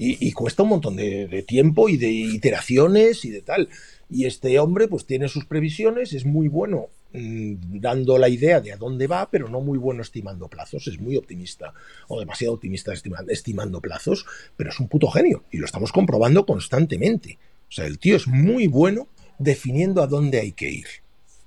[0.00, 3.68] Y, cuesta un montón de, de, tiempo y de iteraciones y de tal.
[4.10, 8.70] Y este hombre pues tiene sus previsiones, es muy bueno Mm, dando la idea de
[8.70, 11.72] a dónde va, pero no muy bueno estimando plazos, es muy optimista
[12.06, 12.92] o demasiado optimista
[13.28, 14.26] estimando, plazos,
[14.58, 17.38] pero es un puto genio y lo estamos comprobando constantemente.
[17.66, 20.86] O sea, el tío es muy bueno definiendo a dónde hay que ir.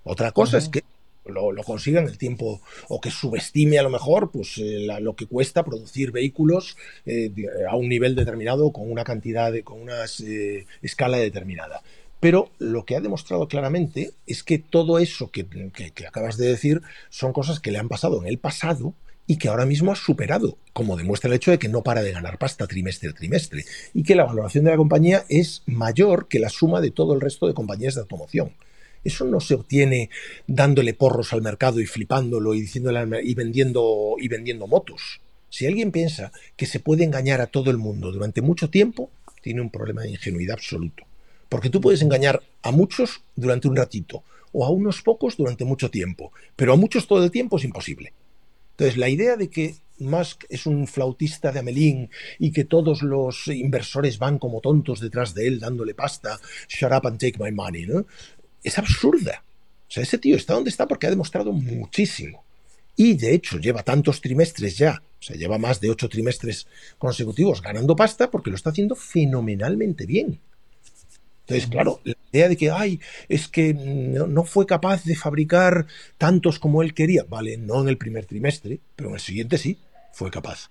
[0.03, 0.83] Otra cosa es que
[1.25, 5.27] lo, consiga en el tiempo o que subestime a lo mejor pues eh, lo que
[5.27, 7.31] cuesta producir vehículos eh,
[7.69, 11.83] a un nivel determinado con una cantidad de con una eh, escala determinada
[12.21, 15.47] pero lo que ha demostrado claramente es que todo eso que,
[16.07, 18.93] acabas de decir son cosas que le han pasado en el pasado
[19.25, 22.11] y que ahora mismo ha superado, como demuestra el hecho de que no para de
[22.11, 26.39] ganar pasta trimestre a trimestre y que la valoración de la compañía es mayor que
[26.39, 28.53] la suma de todo el resto de compañías de automoción.
[29.03, 30.11] Eso no se obtiene
[30.45, 35.21] dándole porros al mercado y flipándolo y diciéndole y vendiendo y vendiendo motos.
[35.49, 39.09] Si alguien piensa que se puede engañar a todo el mundo durante mucho tiempo,
[39.41, 41.03] tiene un problema de ingenuidad absoluto.
[41.51, 45.91] Porque tú puedes engañar a muchos durante un ratito o a unos pocos durante mucho
[45.91, 48.13] tiempo, pero a muchos todo el tiempo es imposible.
[48.71, 52.09] Entonces, la idea de que Musk es un flautista de Amelín
[52.39, 57.05] y que todos los inversores van como tontos detrás de él dándole pasta, shut up
[57.05, 58.05] and take my money, ¿no?
[58.63, 59.43] es absurda.
[59.89, 62.45] O sea, ese tío está donde está porque ha demostrado muchísimo.
[62.95, 67.61] y de hecho lleva tantos trimestres ya, o sea, lleva más de ocho trimestres consecutivos
[67.61, 70.39] ganando pasta porque lo está haciendo fenomenalmente bien.
[71.41, 75.85] Entonces, claro, la idea de que, ay, es que no, fue capaz de fabricar
[76.17, 79.77] tantos como él quería, vale, no en el primer trimestre, pero en el siguiente sí,
[80.13, 80.69] fue capaz.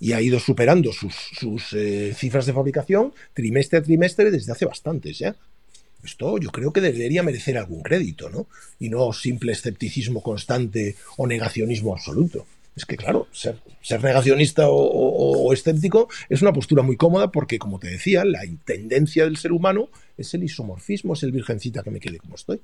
[0.00, 5.18] Y ha ido superando sus, eh, cifras de fabricación trimestre a trimestre desde hace bastantes
[5.18, 5.36] ya.
[6.02, 8.48] Esto yo creo que debería merecer algún crédito, ¿no?
[8.80, 12.44] Y no simple escepticismo constante o negacionismo absoluto.
[12.74, 13.56] Es que, claro, ser,
[14.02, 19.36] negacionista o, escéptico es una postura muy cómoda porque, como te decía, la tendencia del
[19.36, 22.60] ser humano es el isomorfismo, es el virgencita que me quede como estoy.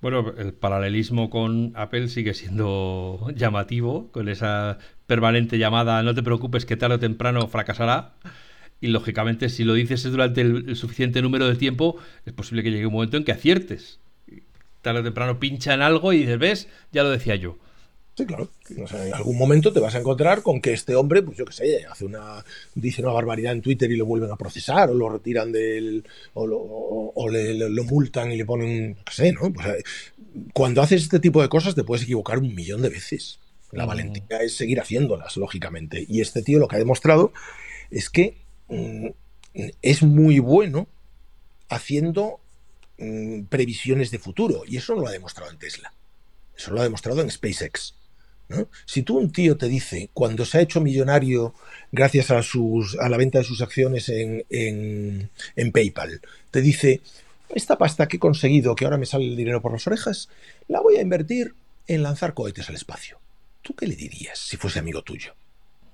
[0.00, 6.64] Bueno, el paralelismo con Apple sigue siendo llamativo, con esa permanente llamada no te preocupes
[6.64, 8.14] que tarde o temprano fracasará.
[8.80, 11.96] Y lógicamente, si lo dices durante el, suficiente número de tiempo,
[12.26, 13.98] es posible que llegue un momento en que aciertes.
[14.82, 16.68] Tarde o temprano pincha en algo y dices, ¿ves?
[16.92, 17.58] Ya lo decía yo.
[18.16, 18.48] Sí, claro.
[18.70, 21.84] en algún momento te vas a encontrar con que este hombre, pues yo qué sé,
[21.84, 22.42] hace una,
[22.74, 26.02] dice una barbaridad en Twitter y lo vuelven a procesar, o lo retiran del,
[26.32, 29.52] o lo, o le, lo multan y le ponen, qué sé, ¿no?
[29.52, 29.84] Pues,
[30.54, 33.38] cuando haces este tipo de cosas te puedes equivocar un millón de veces.
[33.72, 33.88] La mm.
[33.88, 36.06] valentía es seguir haciéndolas, lógicamente.
[36.08, 37.34] Y este tío lo que ha demostrado
[37.90, 39.08] es que mm,
[39.82, 40.86] es muy bueno
[41.68, 42.40] haciendo
[42.98, 44.62] mm, previsiones de futuro.
[44.66, 45.92] Y eso no lo ha demostrado en Tesla.
[46.56, 47.94] Eso lo ha demostrado en SpaceX.
[48.84, 51.54] Si tú un tío te dice, cuando se ha hecho millonario
[51.90, 57.00] gracias a, sus, a la venta de sus acciones en, en, PayPal, te dice,
[57.48, 60.28] esta pasta que he conseguido, que ahora me sale el dinero por las orejas,
[60.68, 61.54] la voy a invertir
[61.88, 63.18] en lanzar cohetes al espacio.
[63.62, 65.34] ¿Tú qué le dirías si fuese amigo tuyo?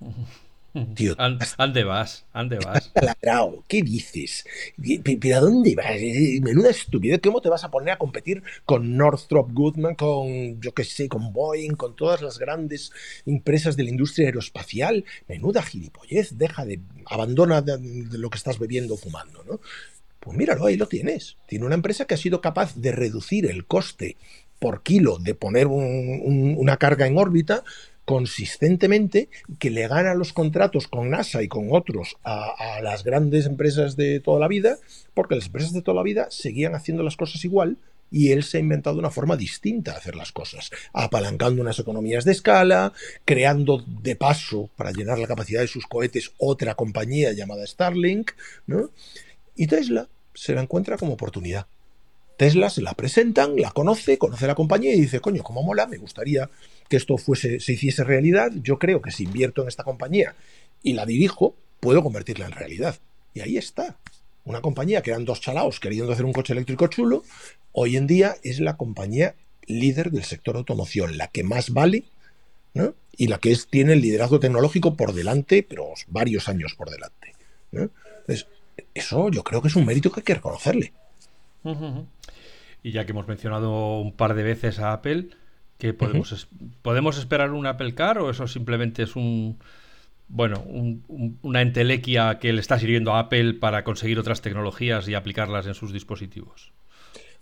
[0.95, 2.25] Tío, ¿Ande vas?
[2.33, 2.91] ¿Ande vas?
[3.69, 4.47] ¿Qué dices?
[5.05, 6.01] ¿Pero a dónde vas?
[6.41, 7.21] Menuda estupidez.
[7.23, 11.33] ¿Cómo te vas a poner a competir con Northrop Goodman, con, yo qué sé, con
[11.35, 12.91] Boeing, con todas las grandes
[13.27, 15.05] empresas de la industria aeroespacial?
[15.29, 16.39] Menuda gilipollez.
[16.39, 16.81] Deja de.
[17.05, 17.79] Abandona de,
[18.17, 19.61] lo que estás bebiendo o fumando, ¿no?
[20.21, 21.37] Pues míralo, ahí lo tienes.
[21.47, 24.17] Tiene una empresa que ha sido capaz de reducir el coste
[24.59, 27.65] por kilo de poner una carga en órbita
[28.05, 33.97] consistentemente que le gana los contratos con NASA y con otros a, las grandes empresas
[33.97, 34.79] de toda la vida,
[35.15, 37.79] porque las empresas de toda la vida seguían haciendo las cosas igual
[38.11, 42.25] y él se ha inventado una forma distinta de hacer las cosas, apalancando unas economías
[42.25, 42.93] de escala,
[43.25, 48.33] creando de paso para llenar la capacidad de sus cohetes otra compañía llamada Starlink,
[48.67, 48.91] ¿no?
[49.57, 51.67] Y Tesla se la encuentra como oportunidad.
[52.37, 55.99] Tesla se la presentan, la conoce, conoce la compañía y dice, coño, como mola, me
[55.99, 56.51] gustaría
[56.89, 58.51] que esto fuese, se hiciese realidad.
[58.63, 60.35] Yo creo que si invierto en esta compañía
[60.83, 62.97] y la dirijo, puedo convertirla en realidad.
[63.35, 63.97] Y ahí está.
[64.45, 67.23] Una compañía que eran dos chalaos queriendo hacer un coche eléctrico chulo,
[67.73, 69.35] hoy en día es la compañía
[69.67, 72.05] líder del sector automoción, la que más vale
[72.75, 72.95] ¿no?
[73.17, 77.35] y la que tiene el liderazgo tecnológico por delante, pero varios años por delante.
[77.73, 78.47] Entonces,
[78.95, 80.93] eso yo creo que es un mérito que hay que reconocerle.
[82.83, 85.29] Y ya que hemos mencionado un par de veces a Apple,
[85.83, 86.47] ¿qué podemos,
[86.81, 89.59] ¿podemos esperar un Apple Car o eso simplemente es un
[90.29, 90.65] bueno,
[91.43, 95.75] una entelequia que le está sirviendo a Apple para conseguir otras tecnologías y aplicarlas en
[95.75, 96.73] sus dispositivos?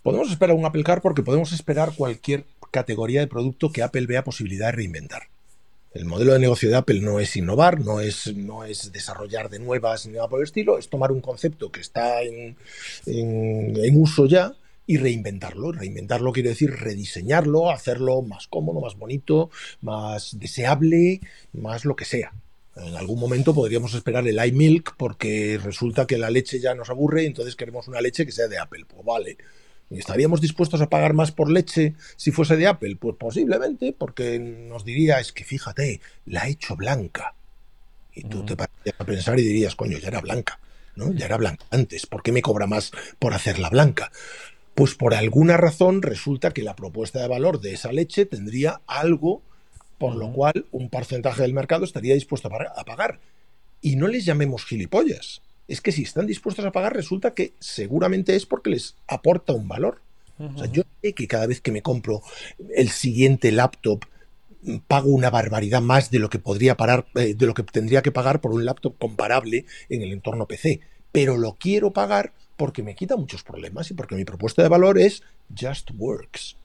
[0.03, 4.24] Podemos esperar un Apple Car porque podemos esperar cualquier categoría de producto que Apple vea
[4.24, 5.24] posibilidad de reinventar.
[5.92, 9.59] El modelo de negocio de Apple no es innovar, no es, no es desarrollar de
[9.59, 12.57] nuevas ni nada por el estilo, es tomar un concepto que está en,
[13.92, 14.55] uso ya
[14.90, 15.70] y reinventarlo.
[15.70, 19.48] Reinventarlo quiere decir rediseñarlo, hacerlo más cómodo, más bonito,
[19.83, 21.20] más deseable,
[21.53, 22.33] más lo que sea.
[22.74, 27.22] En algún momento podríamos esperar el iMilk porque resulta que la leche ya nos aburre
[27.22, 28.85] y entonces queremos una leche que sea de Apple.
[28.85, 29.37] Pues vale,
[29.90, 32.96] ¿Estaríamos dispuestos a pagar más por leche si fuese de Apple?
[32.96, 37.35] Pues posiblemente, porque nos diría, es que fíjate, la he hecho blanca.
[38.12, 40.59] Y tú te pararías a pensar y dirías, coño, ya era blanca,
[40.96, 41.12] ¿no?
[41.12, 44.11] Ya era blanca antes, ¿por qué me cobra más por hacerla blanca?
[44.81, 49.43] Pues por alguna razón resulta que la propuesta de valor de esa leche tendría algo
[49.99, 53.21] por lo cual un porcentaje del mercado estaría dispuesto a pagar.
[53.83, 58.35] Y no les llamemos gilipollas es que si están dispuestos a pagar, resulta que seguramente
[58.35, 60.01] es porque les aporta un valor.
[60.39, 62.22] O sea, yo sé que cada vez que me compro
[62.74, 64.05] el siguiente laptop
[64.62, 68.03] mm, pago una barbaridad más de lo que podría parar, eh, de lo que tendría
[68.03, 70.81] que pagar por un laptop comparable en el entorno PC.
[71.12, 74.98] Pero lo quiero pagar porque me quita muchos problemas y porque mi propuesta de valor
[74.98, 75.22] es
[75.58, 76.59] just works.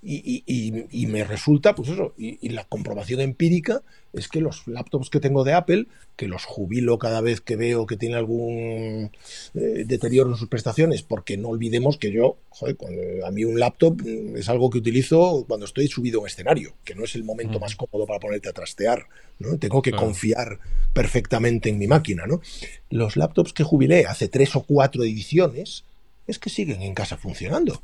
[0.00, 3.82] Y, me resulta, pues eso, y, la comprobación empírica
[4.12, 5.86] es que los laptops que tengo de Apple,
[6.16, 9.10] que los jubilo cada vez que veo que tiene algún
[9.54, 12.76] eh, deterioro en sus prestaciones, porque no olvidemos que yo, joder,
[13.24, 14.00] a mí un laptop
[14.36, 17.74] es algo que utilizo cuando estoy subido en escenario, que no es el momento más
[17.74, 19.06] cómodo para ponerte a trastear,
[19.40, 19.58] ¿no?
[19.58, 20.60] Tengo que confiar
[20.92, 22.40] perfectamente en mi máquina, ¿no?
[22.88, 25.84] Los laptops que jubilé hace tres o cuatro ediciones
[26.28, 27.80] es que siguen en casa funcionando.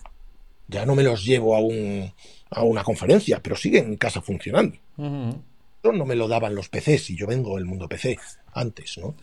[0.68, 2.12] Ya no me los llevo a, un,
[2.50, 4.76] a una conferencia, pero siguen en casa funcionando.
[4.96, 8.18] No me lo daban los PCs y yo vengo del mundo PC
[8.52, 9.14] antes, ¿no?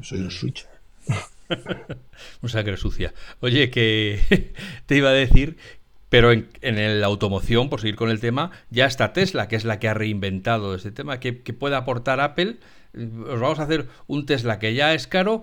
[0.00, 0.66] Soy un switch.
[2.42, 3.14] un sangre sucia.
[3.40, 4.52] Oye, que
[4.86, 5.56] te iba a decir,
[6.08, 9.64] pero en, en la automoción, por seguir con el tema, ya está Tesla, que es
[9.64, 11.20] la que ha reinventado este tema.
[11.20, 12.58] ¿Qué, puede aportar Apple?
[12.94, 15.42] Os vamos a hacer un Tesla que ya es caro,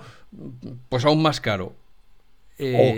[0.90, 1.76] pues aún más caro.
[2.64, 2.98] Eh,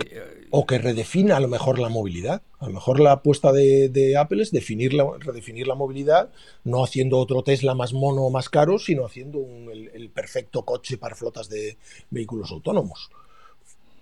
[0.50, 2.42] o que redefina a lo mejor la movilidad.
[2.60, 6.30] A lo mejor la apuesta de, Apple es definir la, redefinir la movilidad,
[6.64, 9.40] no haciendo otro Tesla más mono o más caro, sino haciendo
[9.72, 11.78] el, perfecto coche para flotas de
[12.10, 13.10] vehículos autónomos.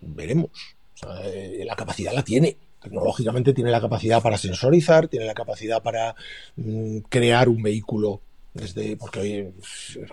[0.02, 0.76] Veremos.
[1.24, 2.58] Eh, la capacidad la tiene.
[2.82, 6.16] Tecnológicamente tiene la capacidad para sensorizar, tiene la capacidad para
[6.56, 8.22] mm, crear un vehículo
[8.54, 9.52] desde, porque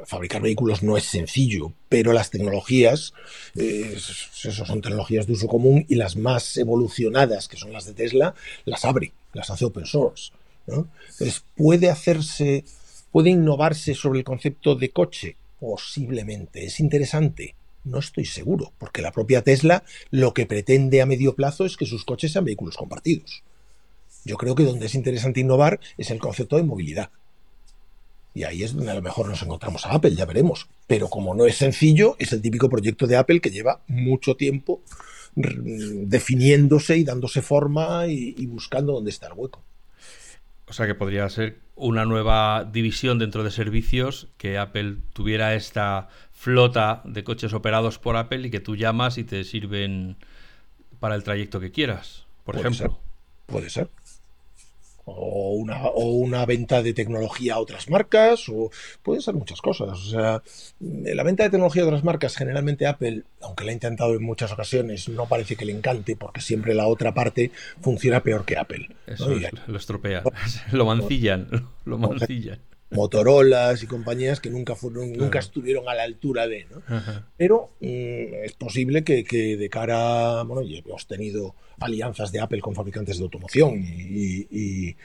[0.05, 3.13] fabricar vehículos no es sencillo, pero las tecnologías,
[3.57, 8.35] eh, son tecnologías de uso común y las más evolucionadas, que son las de Tesla,
[8.65, 10.33] las abre, las hace open source.
[10.69, 12.65] Entonces, ¿puede hacerse,
[13.11, 15.37] puede innovarse sobre el concepto de coche?
[15.59, 16.65] Posiblemente.
[16.65, 17.55] ¿Es interesante?
[17.85, 21.87] No estoy seguro, porque la propia Tesla lo que pretende a medio plazo es que
[21.87, 23.43] sus coches sean vehículos compartidos.
[24.25, 27.11] Yo creo que donde es interesante innovar es el concepto de movilidad
[28.39, 30.69] y ahí es donde a lo mejor nos encontramos a Apple, ya veremos.
[30.87, 34.81] Pero como no es sencillo, es el típico proyecto de Apple que lleva mucho tiempo
[35.35, 39.61] definiéndose y dándose forma y, buscando dónde está el hueco.
[40.67, 46.09] O sea que podría ser una nueva división dentro de servicios que Apple tuviera esta
[46.33, 50.15] flota de coches operados por Apple y que tú llamas y te sirven
[51.01, 53.01] para el trayecto que quieras, por ejemplo.
[53.47, 53.89] Puede ser
[55.17, 58.71] o una, o una venta de tecnología a otras marcas, o
[59.03, 59.91] pueden ser muchas cosas.
[59.91, 60.43] O sea,
[60.81, 64.53] la venta de tecnología a otras marcas, generalmente Apple, aunque la ha intentado en muchas
[64.53, 67.51] ocasiones, no parece que le encante, porque siempre la otra parte
[67.81, 68.89] funciona peor que Apple.
[69.07, 69.31] Eso
[69.67, 70.23] lo estropea,
[70.73, 71.49] lo mancillan,
[71.85, 72.61] lo mancillan.
[72.91, 76.83] Motorolas y compañías que nunca fueron, nunca estuvieron a la altura de, ¿no?
[77.37, 79.25] Pero mm, es posible que,
[79.57, 84.97] de cara, bueno, y hemos tenido alianzas de Apple con fabricantes de automoción y,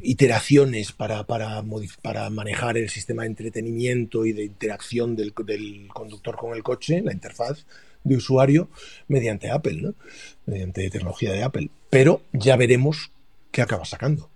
[0.00, 1.62] iteraciones para, para,
[2.00, 7.02] para, manejar el sistema de entretenimiento y de interacción del, del, conductor con el coche,
[7.02, 7.66] la interfaz
[8.04, 8.68] de usuario,
[9.08, 9.94] mediante Apple, ¿no?
[10.46, 11.70] mediante tecnología de Apple.
[11.90, 13.10] Pero ya veremos
[13.50, 14.31] qué acaba sacando.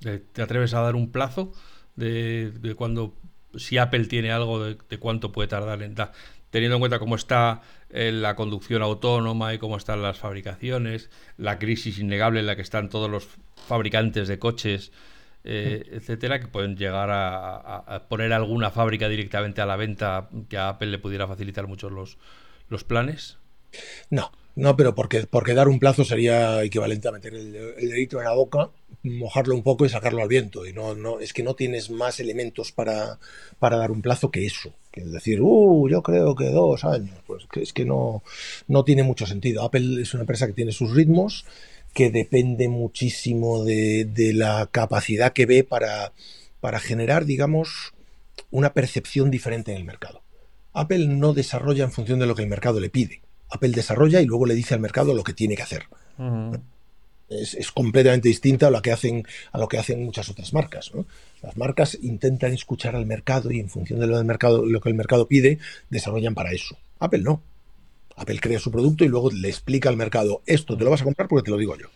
[0.00, 1.52] ¿Te atreves a dar un plazo
[1.96, 3.14] de, cuando,
[3.56, 6.12] si Apple tiene algo de, cuánto puede tardar en dar?
[6.50, 11.58] Teniendo en cuenta cómo está eh, la conducción autónoma y cómo están las fabricaciones, la
[11.58, 13.28] crisis innegable en la que están todos los
[13.66, 14.92] fabricantes de coches,
[15.44, 20.70] eh, etcétera, que pueden llegar a, poner alguna fábrica directamente a la venta que a
[20.70, 22.18] Apple le pudiera facilitar mucho los,
[22.68, 23.38] los planes?
[24.10, 28.24] No, no, pero porque, porque dar un plazo sería equivalente a meter el, dedito en
[28.24, 28.70] la boca,
[29.04, 30.66] mojarlo un poco y sacarlo al viento.
[30.66, 33.20] Y no, no, es que no tienes más elementos para,
[33.60, 34.74] para dar un plazo que eso.
[34.90, 37.16] Que decir, uh, yo creo que dos años.
[37.24, 38.24] Pues es que no,
[38.66, 39.62] no tiene mucho sentido.
[39.62, 41.46] Apple es una empresa que tiene sus ritmos,
[41.94, 46.12] que depende muchísimo de, de la capacidad que ve para,
[46.58, 47.94] para generar, digamos,
[48.50, 50.20] una percepción diferente en el mercado.
[50.72, 54.26] Apple no desarrolla en función de lo que el mercado le pide Apple desarrolla y
[54.26, 55.84] luego le dice al mercado lo que tiene que hacer.
[57.28, 60.92] es, completamente distinta a lo que hacen, a lo que hacen muchas otras marcas.
[61.42, 64.88] Las marcas intentan escuchar al mercado y en función de lo, del mercado, lo que
[64.88, 65.58] el mercado pide,
[65.90, 66.76] desarrollan para eso.
[66.98, 67.42] Apple no.
[68.16, 71.04] Apple crea su producto y luego le explica al mercado, esto te lo vas a
[71.04, 71.88] comprar porque te lo digo yo.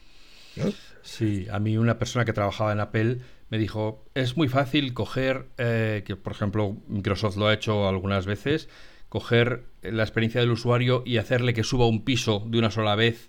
[1.03, 3.19] Sí, a mí una persona que trabajaba en Apple
[3.51, 8.25] me dijo, es muy fácil coger, eh, que por ejemplo Microsoft lo ha hecho algunas
[8.25, 8.69] veces,
[9.13, 13.29] coger la experiencia del usuario y hacerle que suba un piso de una sola vez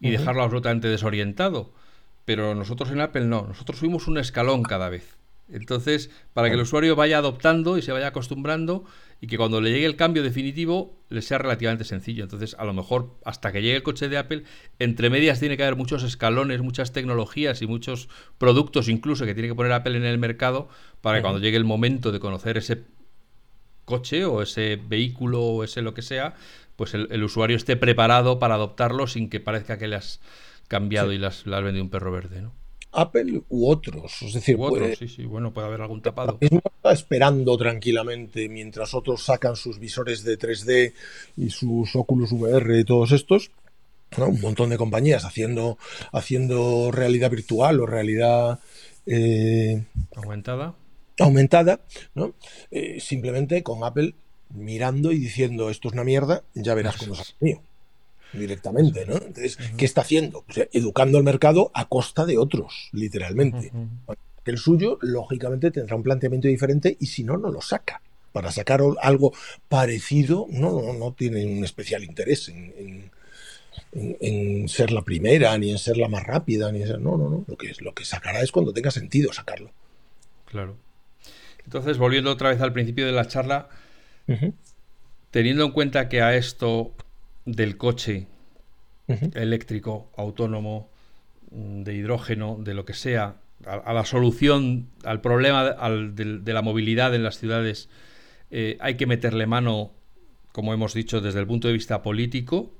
[0.00, 1.72] y dejarlo absolutamente desorientado.
[2.24, 5.16] Pero nosotros en Apple no, nosotros subimos un escalón cada vez.
[5.48, 8.84] Entonces, para que el usuario vaya adoptando y se vaya acostumbrando
[9.20, 12.24] y que cuando le llegue el cambio definitivo le sea relativamente sencillo.
[12.24, 14.42] Entonces, a lo mejor hasta que llegue el coche de Apple,
[14.80, 18.08] entre medias tiene que haber muchos escalones, muchas tecnologías y muchos
[18.38, 20.68] productos incluso que tiene que poner Apple en el mercado
[21.00, 22.82] para que cuando llegue el momento de conocer ese
[23.92, 26.34] coche o ese vehículo o ese lo que sea,
[26.76, 30.20] pues el, usuario esté preparado para adoptarlo sin que parezca que le has
[30.66, 32.52] cambiado y las, las has vendido un perro verde, ¿no?
[32.92, 34.22] Apple u otros.
[34.22, 36.38] Es decir, u otros, sí, sí, bueno, puede haber algún tapado.
[36.40, 40.94] Está esperando tranquilamente mientras otros sacan sus visores de 3D
[41.36, 43.50] y sus Oculus VR y todos estos.
[44.16, 45.76] Un montón de compañías haciendo,
[46.12, 48.58] haciendo realidad virtual o realidad
[49.06, 49.84] eh,
[50.16, 50.74] aumentada.
[51.22, 51.80] Aumentada,
[52.14, 52.34] ¿no?
[52.70, 54.14] Eh, simplemente con Apple
[54.50, 57.62] mirando y diciendo esto es una mierda, ya verás cómo ha mío
[58.32, 59.14] directamente, ¿no?
[59.16, 60.44] Entonces, ¿qué está haciendo?
[60.46, 63.72] Pues, educando al mercado a costa de otros, literalmente.
[64.44, 68.00] El suyo, lógicamente, tendrá un planteamiento diferente y si no, no lo saca.
[68.32, 69.32] Para sacar algo
[69.68, 73.10] parecido, no, no, tiene un especial interés en,
[74.68, 77.44] ser la primera, ni en ser la más rápida, ni en ser, no, no, no.
[77.46, 79.70] Lo que, lo que sacará es cuando tenga sentido sacarlo.
[80.46, 80.76] Claro.
[81.64, 83.68] Entonces, volviendo otra vez al principio de la charla,
[85.30, 86.94] teniendo en cuenta que a esto
[87.44, 88.26] del coche
[89.34, 90.90] eléctrico, autónomo,
[91.50, 93.36] mm, de hidrógeno, de lo que sea,
[93.66, 97.88] a, la solución, al problema de, la movilidad en las ciudades,
[98.50, 99.92] eh, hay que meterle mano,
[100.52, 102.72] como hemos dicho, desde el punto de vista político.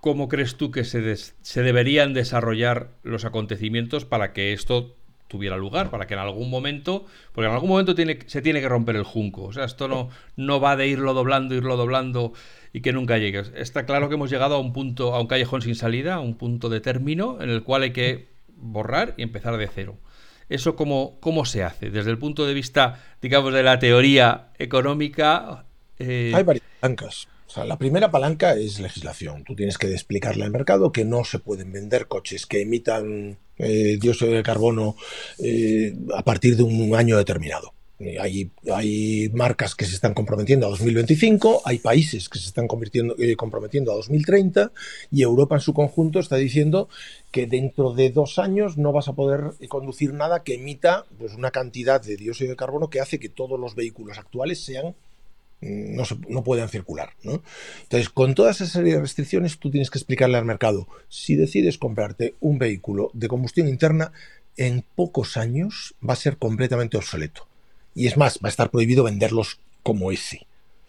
[0.00, 4.96] ¿Cómo crees tú que se, se deberían desarrollar los acontecimientos para que esto
[5.32, 8.68] tuviera lugar, para que en algún momento, porque en algún momento tiene, se tiene que
[8.68, 9.44] romper el junco.
[9.44, 12.34] O sea, esto no, no va de irlo doblando, irlo doblando
[12.72, 13.42] y que nunca llegue.
[13.56, 16.36] Está claro que hemos llegado a un punto, a un callejón sin salida, a un
[16.36, 19.96] punto de término en el cual hay que borrar y empezar de cero.
[20.50, 21.90] ¿Eso cómo, cómo se hace?
[21.90, 25.64] Desde el punto de vista, digamos, de la teoría económica.
[25.98, 27.26] Eh, hay varias palancas.
[27.56, 29.44] La primera palanca es legislación.
[29.44, 33.98] Tú tienes que explicarle al mercado que no se pueden vender coches que emitan eh,
[34.00, 34.96] dióxido de carbono
[35.38, 37.74] eh, a partir de un año determinado.
[37.98, 43.92] Eh, hay, marcas que se están comprometiendo a 2025, hay países que se están comprometiendo
[43.92, 44.72] a 2030
[45.12, 46.88] y Europa en su conjunto está diciendo
[47.30, 51.52] que dentro de dos años no vas a poder conducir nada que emita pues, una
[51.52, 54.96] cantidad de dióxido de carbono que hace que todos los vehículos actuales sean
[55.62, 57.14] mm, no, no puedan circular.
[57.22, 61.78] Entonces, con toda esa serie de restricciones, tú tienes que explicarle al mercado, si decides
[61.78, 64.12] comprarte un vehículo de combustión interna,
[64.56, 67.46] en pocos años va a ser completamente obsoleto.
[67.94, 70.46] Y es más, va a estar prohibido venderlos como ese.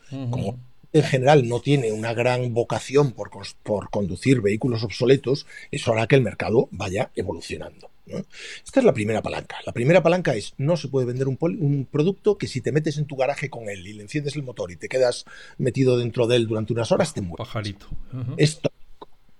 [0.09, 0.59] Como
[0.93, 3.31] en general no tiene una gran vocación por,
[3.63, 7.89] por, conducir vehículos obsoletos, eso hará que el mercado vaya evolucionando.
[8.05, 9.57] Esta es la primera palanca.
[9.65, 12.97] La primera palanca es no se puede vender un, un, producto que si te metes
[12.97, 15.25] en tu garaje con él y le enciendes el motor y te quedas
[15.57, 17.47] metido dentro de él durante unas horas, te mueres.
[17.47, 17.87] Pajarito.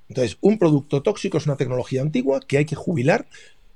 [0.10, 3.28] Entonces, un producto tóxico es una tecnología antigua que hay que jubilar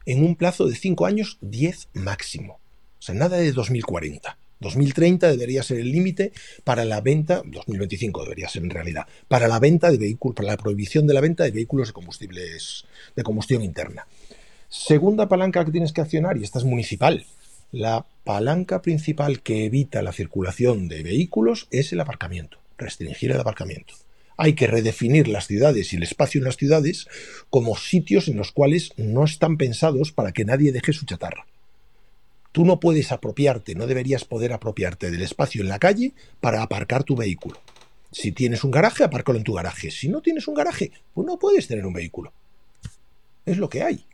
[0.06, 2.60] en un plazo de 5 años, 10 máximo.
[3.00, 4.38] O sea, nada de 2040.
[4.60, 6.32] 2030 debería ser el límite
[6.64, 10.58] para la venta, 2025 debería ser en realidad, para la venta de vehículos, para la
[10.58, 12.86] prohibición de la venta de vehículos de combustibles
[13.16, 14.08] de combustión interna.
[14.70, 17.26] Segunda palanca que tienes que accionar, y esta es municipal.
[17.72, 23.94] La palanca principal que evita la circulación de vehículos es el aparcamiento, restringir el aparcamiento.
[24.36, 27.08] Hay que redefinir las ciudades y el espacio en las ciudades
[27.50, 31.48] como sitios en los cuales no están pensados para que nadie deje su chatarra.
[32.52, 37.04] Tú no puedes apropiarte, no deberías poder apropiarte del espacio en la calle para aparcar
[37.04, 37.60] tu vehículo.
[38.12, 39.92] Si tienes un garaje, apárcalo en tu garaje.
[39.92, 42.34] Si no tienes un garaje, pues no puedes tener un vehículo.
[43.46, 44.06] Es lo que hay.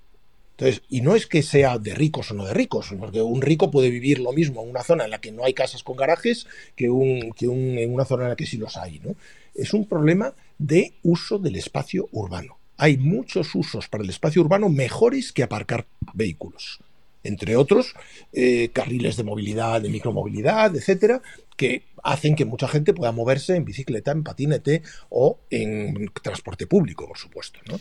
[0.58, 3.72] Entonces, y no es que sea de ricos o no de ricos, porque un rico
[3.72, 6.46] puede vivir lo mismo en una zona en la que no hay casas con garajes
[6.76, 9.00] que, un, que en una zona en la que sí los hay.
[9.00, 9.16] ¿no?
[9.56, 12.58] Es un problema de uso del espacio urbano.
[12.78, 16.80] Hay muchos usos para el espacio urbano mejores que aparcar vehículos
[17.24, 17.96] entre otros,
[18.34, 21.22] eh, carriles de movilidad, de micromovilidad, etcétera,
[21.56, 27.08] que hacen que mucha gente pueda moverse en bicicleta, en patinete o en transporte público,
[27.08, 27.60] por supuesto.
[27.70, 27.80] ¿no?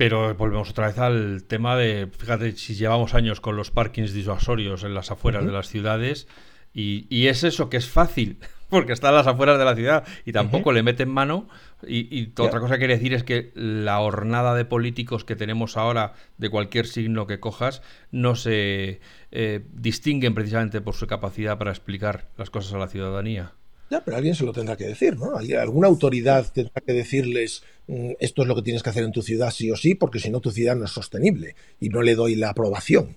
[0.00, 4.82] Pero volvemos otra vez al tema de, fíjate, si llevamos años con los parkings disuasorios
[4.82, 6.26] en las afueras de las ciudades,
[6.72, 8.38] y, y, es eso que es fácil,
[8.70, 11.50] porque está a las afueras de la ciudad y tampoco le meten mano.
[11.86, 16.14] Y, otra cosa que quiere decir es que la hornada de políticos que tenemos ahora,
[16.38, 22.30] de cualquier signo que cojas, no se eh, distinguen precisamente por su capacidad para explicar
[22.38, 23.52] las cosas a la ciudadanía.
[23.90, 25.36] Ya, pero alguien se lo tendrá que decir, ¿no?
[25.36, 29.22] Alguna autoridad tendrá que decirles mm, esto es lo que tienes que hacer en tu
[29.22, 32.14] ciudad sí o sí, porque si no tu ciudad no es sostenible y no le
[32.14, 33.16] doy la aprobación.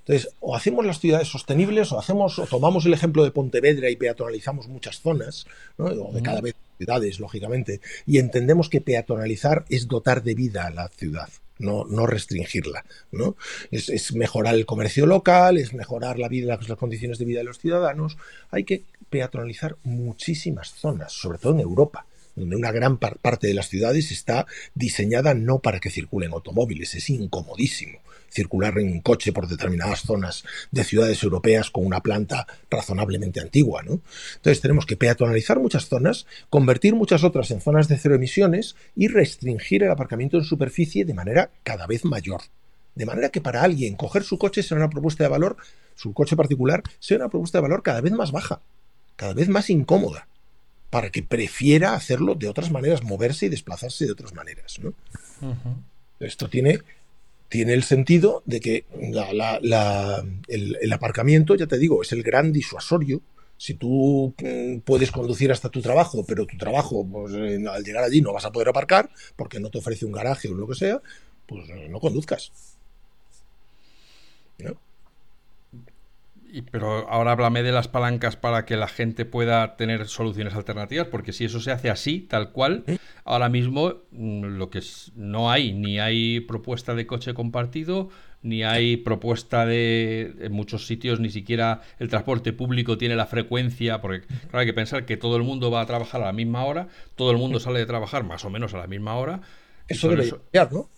[0.00, 3.96] Entonces, o hacemos las ciudades sostenibles, o hacemos, o tomamos el ejemplo de Pontevedra y
[3.96, 10.22] peatonalizamos muchas zonas, o de cada vez ciudades, lógicamente, y entendemos que peatonalizar es dotar
[10.22, 11.28] de vida a la ciudad.
[11.60, 13.36] No, no restringirla, ¿no?
[13.72, 17.58] Es, mejorar el comercio local, es mejorar la vida, las condiciones de vida de los
[17.58, 18.16] ciudadanos.
[18.52, 22.06] Hay que peatonalizar muchísimas zonas, sobre todo en Europa.
[22.36, 24.46] donde una gran parte de las ciudades está
[24.76, 27.98] diseñada no para que circulen automóviles, es incomodísimo
[28.30, 33.82] circular en un coche por determinadas zonas de ciudades europeas con una planta razonablemente antigua.
[33.82, 34.00] ¿no?
[34.36, 39.08] Entonces tenemos que peatonalizar muchas zonas, convertir muchas otras en zonas de cero emisiones y
[39.08, 42.42] restringir el aparcamiento en superficie de manera cada vez mayor.
[42.94, 45.56] De manera que para alguien coger su coche sea una propuesta de valor,
[45.94, 48.60] su coche particular, sea una propuesta de valor cada vez más baja,
[49.18, 50.28] cada vez más incómoda,
[50.90, 54.78] para que prefiera hacerlo de otras maneras, moverse y desplazarse de otras maneras.
[54.78, 54.94] ¿no?
[56.20, 56.78] Esto tiene
[57.48, 58.84] tiene el sentido de que
[60.48, 63.20] el, aparcamiento, ya te digo, es el gran disuasorio.
[63.56, 68.20] Si tú mm, puedes conducir hasta tu trabajo, pero tu trabajo, pues, al llegar allí
[68.20, 71.00] no vas a poder aparcar porque no te ofrece un garaje o lo que sea,
[71.46, 72.52] pues eh, no conduzcas.
[76.70, 81.32] Pero ahora háblame de las palancas para que la gente pueda tener soluciones alternativas, porque
[81.32, 82.84] si eso se hace así, tal cual,
[83.24, 88.08] ahora mismo mm, lo que es, no hay, ni hay propuesta de coche compartido,
[88.42, 94.00] ni hay propuesta de en muchos sitios ni siquiera el transporte público tiene la frecuencia,
[94.00, 96.64] porque claro, hay que pensar que todo el mundo va a trabajar a la misma
[96.64, 99.40] hora, todo el mundo sale de trabajar más o menos a la misma hora.
[99.88, 100.88] Eso debe cambiar, ¿no?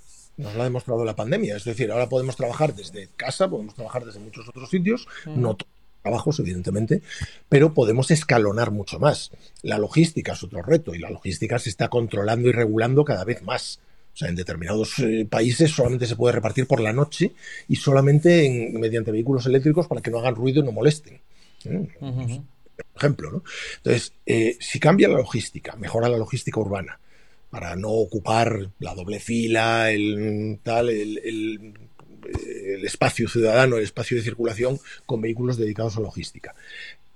[0.40, 1.56] Nos lo ha demostrado la pandemia.
[1.56, 5.70] Es decir, ahora podemos trabajar desde casa, podemos trabajar desde muchos otros sitios, no todos
[6.02, 7.02] trabajos, evidentemente,
[7.48, 9.30] pero podemos escalonar mucho más.
[9.62, 13.42] La logística es otro reto y la logística se está controlando y regulando cada vez
[13.42, 13.80] más.
[14.14, 17.32] O sea, en determinados eh, países solamente se puede repartir por la noche
[17.68, 21.20] y solamente en, mediante vehículos eléctricos para que no hagan ruido y no molesten.
[21.64, 21.88] ¿eh?
[22.00, 23.42] Por ejemplo, ¿no?
[23.76, 26.98] Entonces, eh, si cambia la logística, mejora la logística urbana,
[27.50, 31.74] para no ocupar la doble fila, el tal, el,
[32.84, 36.54] espacio ciudadano, el espacio de circulación con vehículos dedicados a logística.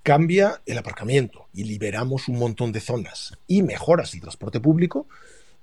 [0.03, 5.07] Cambia el aparcamiento y liberamos un montón de zonas y mejoras el transporte público.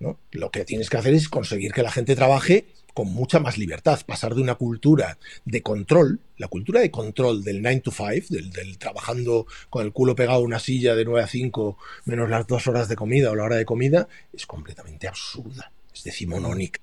[0.01, 0.17] ¿No?
[0.31, 4.01] Lo que tienes que hacer es conseguir que la gente trabaje con mucha más libertad,
[4.05, 8.77] pasar de una cultura de control, la cultura de control del 9 to 5, del,
[8.77, 12.67] trabajando con el culo pegado a una silla de 9 a 5 menos las dos
[12.67, 16.81] horas de comida o la hora de comida, es completamente absurda, es decimonónica.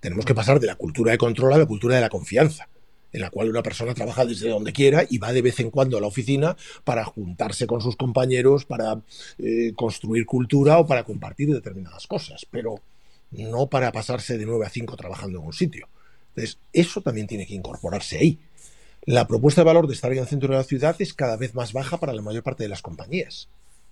[0.00, 2.68] Tenemos que pasar de la cultura de control a la cultura de la confianza,
[3.12, 5.96] en la cual una persona trabaja desde donde quiera y va de vez en cuando
[5.96, 9.00] a la oficina para juntarse con sus compañeros, para
[9.38, 12.46] eh, construir cultura o para compartir determinadas cosas.
[12.50, 12.80] Pero
[13.30, 15.88] no para pasarse de 9 a 5 trabajando en un sitio.
[16.30, 18.38] Entonces, eso también tiene que incorporarse ahí.
[19.06, 21.54] La propuesta de valor de estar en el centro de la ciudad es cada vez
[21.54, 23.48] más baja para la mayor parte de las compañías.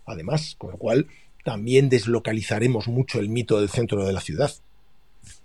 [0.06, 1.06] Además, con lo cual
[1.44, 4.52] también deslocalizaremos mucho el mito del centro de la ciudad.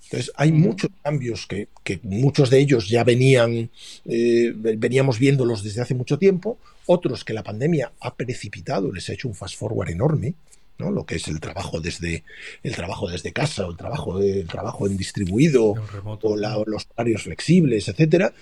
[0.10, 1.68] Entonces, hay muchos cambios que,
[2.02, 3.70] muchos de ellos ya venían,
[4.06, 6.58] eh, veníamos viéndolos desde hace mucho tiempo,
[6.88, 10.34] otros que la pandemia ha precipitado, les ha hecho un fast forward enorme,
[10.80, 12.24] lo que es el trabajo desde
[12.64, 16.36] el trabajo desde casa o el trabajo el trabajo en distribuido o
[16.66, 18.34] los horarios flexibles etcétera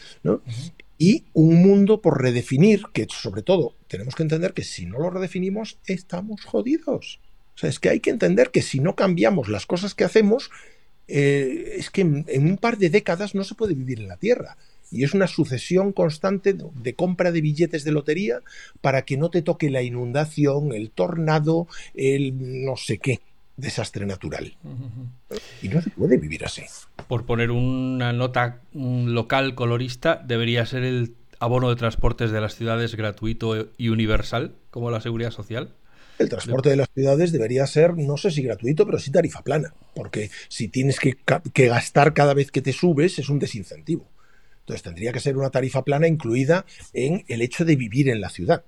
[0.99, 5.09] y un mundo por redefinir que sobre todo tenemos que entender que si no lo
[5.09, 7.19] redefinimos estamos jodidos.
[7.55, 10.51] O sea es que hay que entender que si no cambiamos las cosas que hacemos
[11.07, 14.57] eh, es que en un par de décadas no se puede vivir en la tierra
[14.91, 18.41] y es una sucesión constante de compra de billetes de lotería
[18.81, 23.19] para que no te toque la inundación, el tornado, el no sé qué
[23.57, 24.55] desastre natural.
[25.61, 26.63] Y no se puede vivir así.
[27.07, 32.95] Por poner una nota local colorista, debería ser el abono de transportes de las ciudades
[32.95, 35.73] gratuito y universal, como la seguridad social.
[36.19, 39.73] El transporte de las ciudades debería ser, no sé si gratuito, pero sí tarifa plana,
[39.95, 41.15] porque si tienes que,
[41.53, 44.07] que gastar cada vez que te subes es un desincentivo.
[44.61, 48.29] Entonces tendría que ser una tarifa plana incluida en el hecho de vivir en la
[48.29, 48.63] ciudad.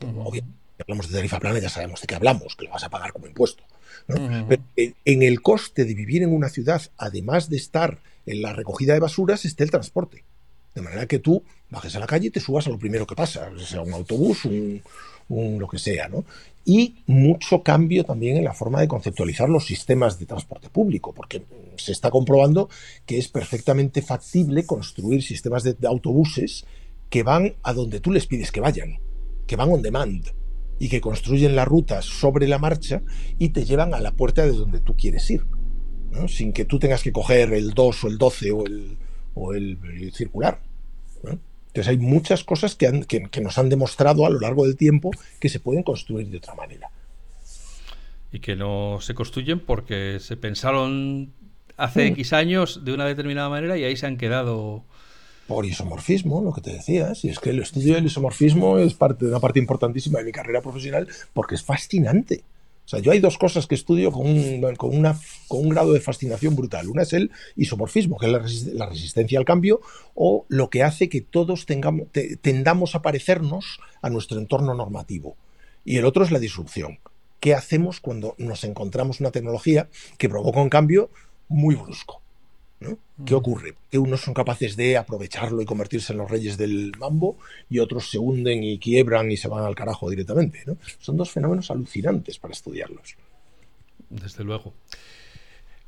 [0.00, 2.90] Obviamente, si hablamos de tarifa plana ya sabemos de qué hablamos, que lo vas a
[2.90, 3.64] pagar como impuesto.
[4.06, 8.92] Pero en el coste de vivir en una ciudad, además de estar en la recogida
[8.92, 10.24] de basuras, esté el transporte.
[10.74, 13.14] De manera que tú bajes a la calle y te subas a lo primero que
[13.14, 14.82] pasa, sea un autobús, un,
[15.28, 16.24] un, lo que sea, ¿no?
[16.68, 21.42] Y mucho cambio también en la forma de conceptualizar los sistemas de transporte público, porque
[21.76, 22.68] se está comprobando
[23.06, 26.66] que es perfectamente factible construir sistemas de, autobuses
[27.08, 28.98] que van a donde tú les pides que vayan,
[29.46, 30.26] que van on demand
[30.78, 33.00] y que construyen las rutas sobre la marcha
[33.38, 35.46] y te llevan a la puerta de donde tú quieres ir,
[36.26, 38.98] sin que tú tengas que coger el 2 o el 12 o el,
[39.32, 40.60] o el, circular.
[41.78, 45.48] Entonces hay muchas cosas que, que, nos han demostrado a lo largo del tiempo que
[45.48, 46.90] se pueden construir de otra manera.
[48.32, 51.32] Y que no se construyen porque se pensaron
[51.76, 52.12] hace mm.
[52.14, 54.82] X años de una determinada manera y ahí se han quedado.
[55.46, 57.24] Por isomorfismo, lo que te decías.
[57.24, 60.32] Y es que el estudio del isomorfismo es parte de una parte importantísima de mi
[60.32, 62.42] carrera profesional porque es fascinante.
[62.88, 66.88] O sea, yo hay dos cosas que estudio con un, grado de fascinación brutal.
[66.88, 69.82] Una es el isomorfismo, que es la, resistencia al cambio,
[70.14, 72.06] o lo que hace que todos tengamos,
[72.40, 75.36] tendamos a parecernos a nuestro entorno normativo.
[75.84, 76.98] Y el otro es la disrupción.
[77.40, 81.10] ¿Qué hacemos cuando nos encontramos una tecnología que provoca un cambio
[81.46, 82.22] muy brusco?
[83.26, 83.74] ¿Qué ocurre?
[83.90, 87.36] Que unos son capaces de aprovecharlo y convertirse en los reyes del mambo
[87.68, 90.64] y otros se hunden y quiebran y se van al carajo directamente.
[91.00, 93.16] Son dos fenómenos alucinantes para estudiarlos.
[94.08, 94.72] Desde luego.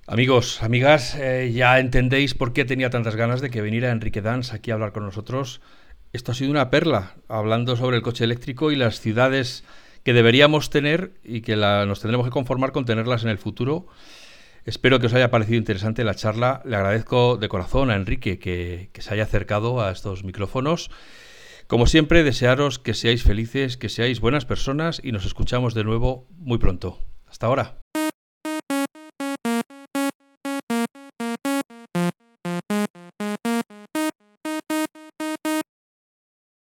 [0.07, 4.53] Amigos, amigas, eh, ya entendéis por qué tenía tantas ganas de que viniera Enrique Dans
[4.53, 5.61] aquí a hablar con nosotros.
[6.13, 9.63] Esto ha sido una perla, hablando sobre el coche eléctrico y las ciudades
[10.03, 13.87] que deberíamos tener y que nos tendremos que conformar con tenerlas en el futuro
[14.65, 16.63] Espero que os haya parecido interesante la charla.
[16.65, 20.91] Le agradezco de corazón a Enrique que, se haya acercado a estos micrófonos.
[21.67, 26.27] Como siempre, desearos que seáis felices, que seáis buenas personas y nos escuchamos de nuevo
[26.37, 26.99] muy pronto.
[27.29, 27.77] Hasta ahora.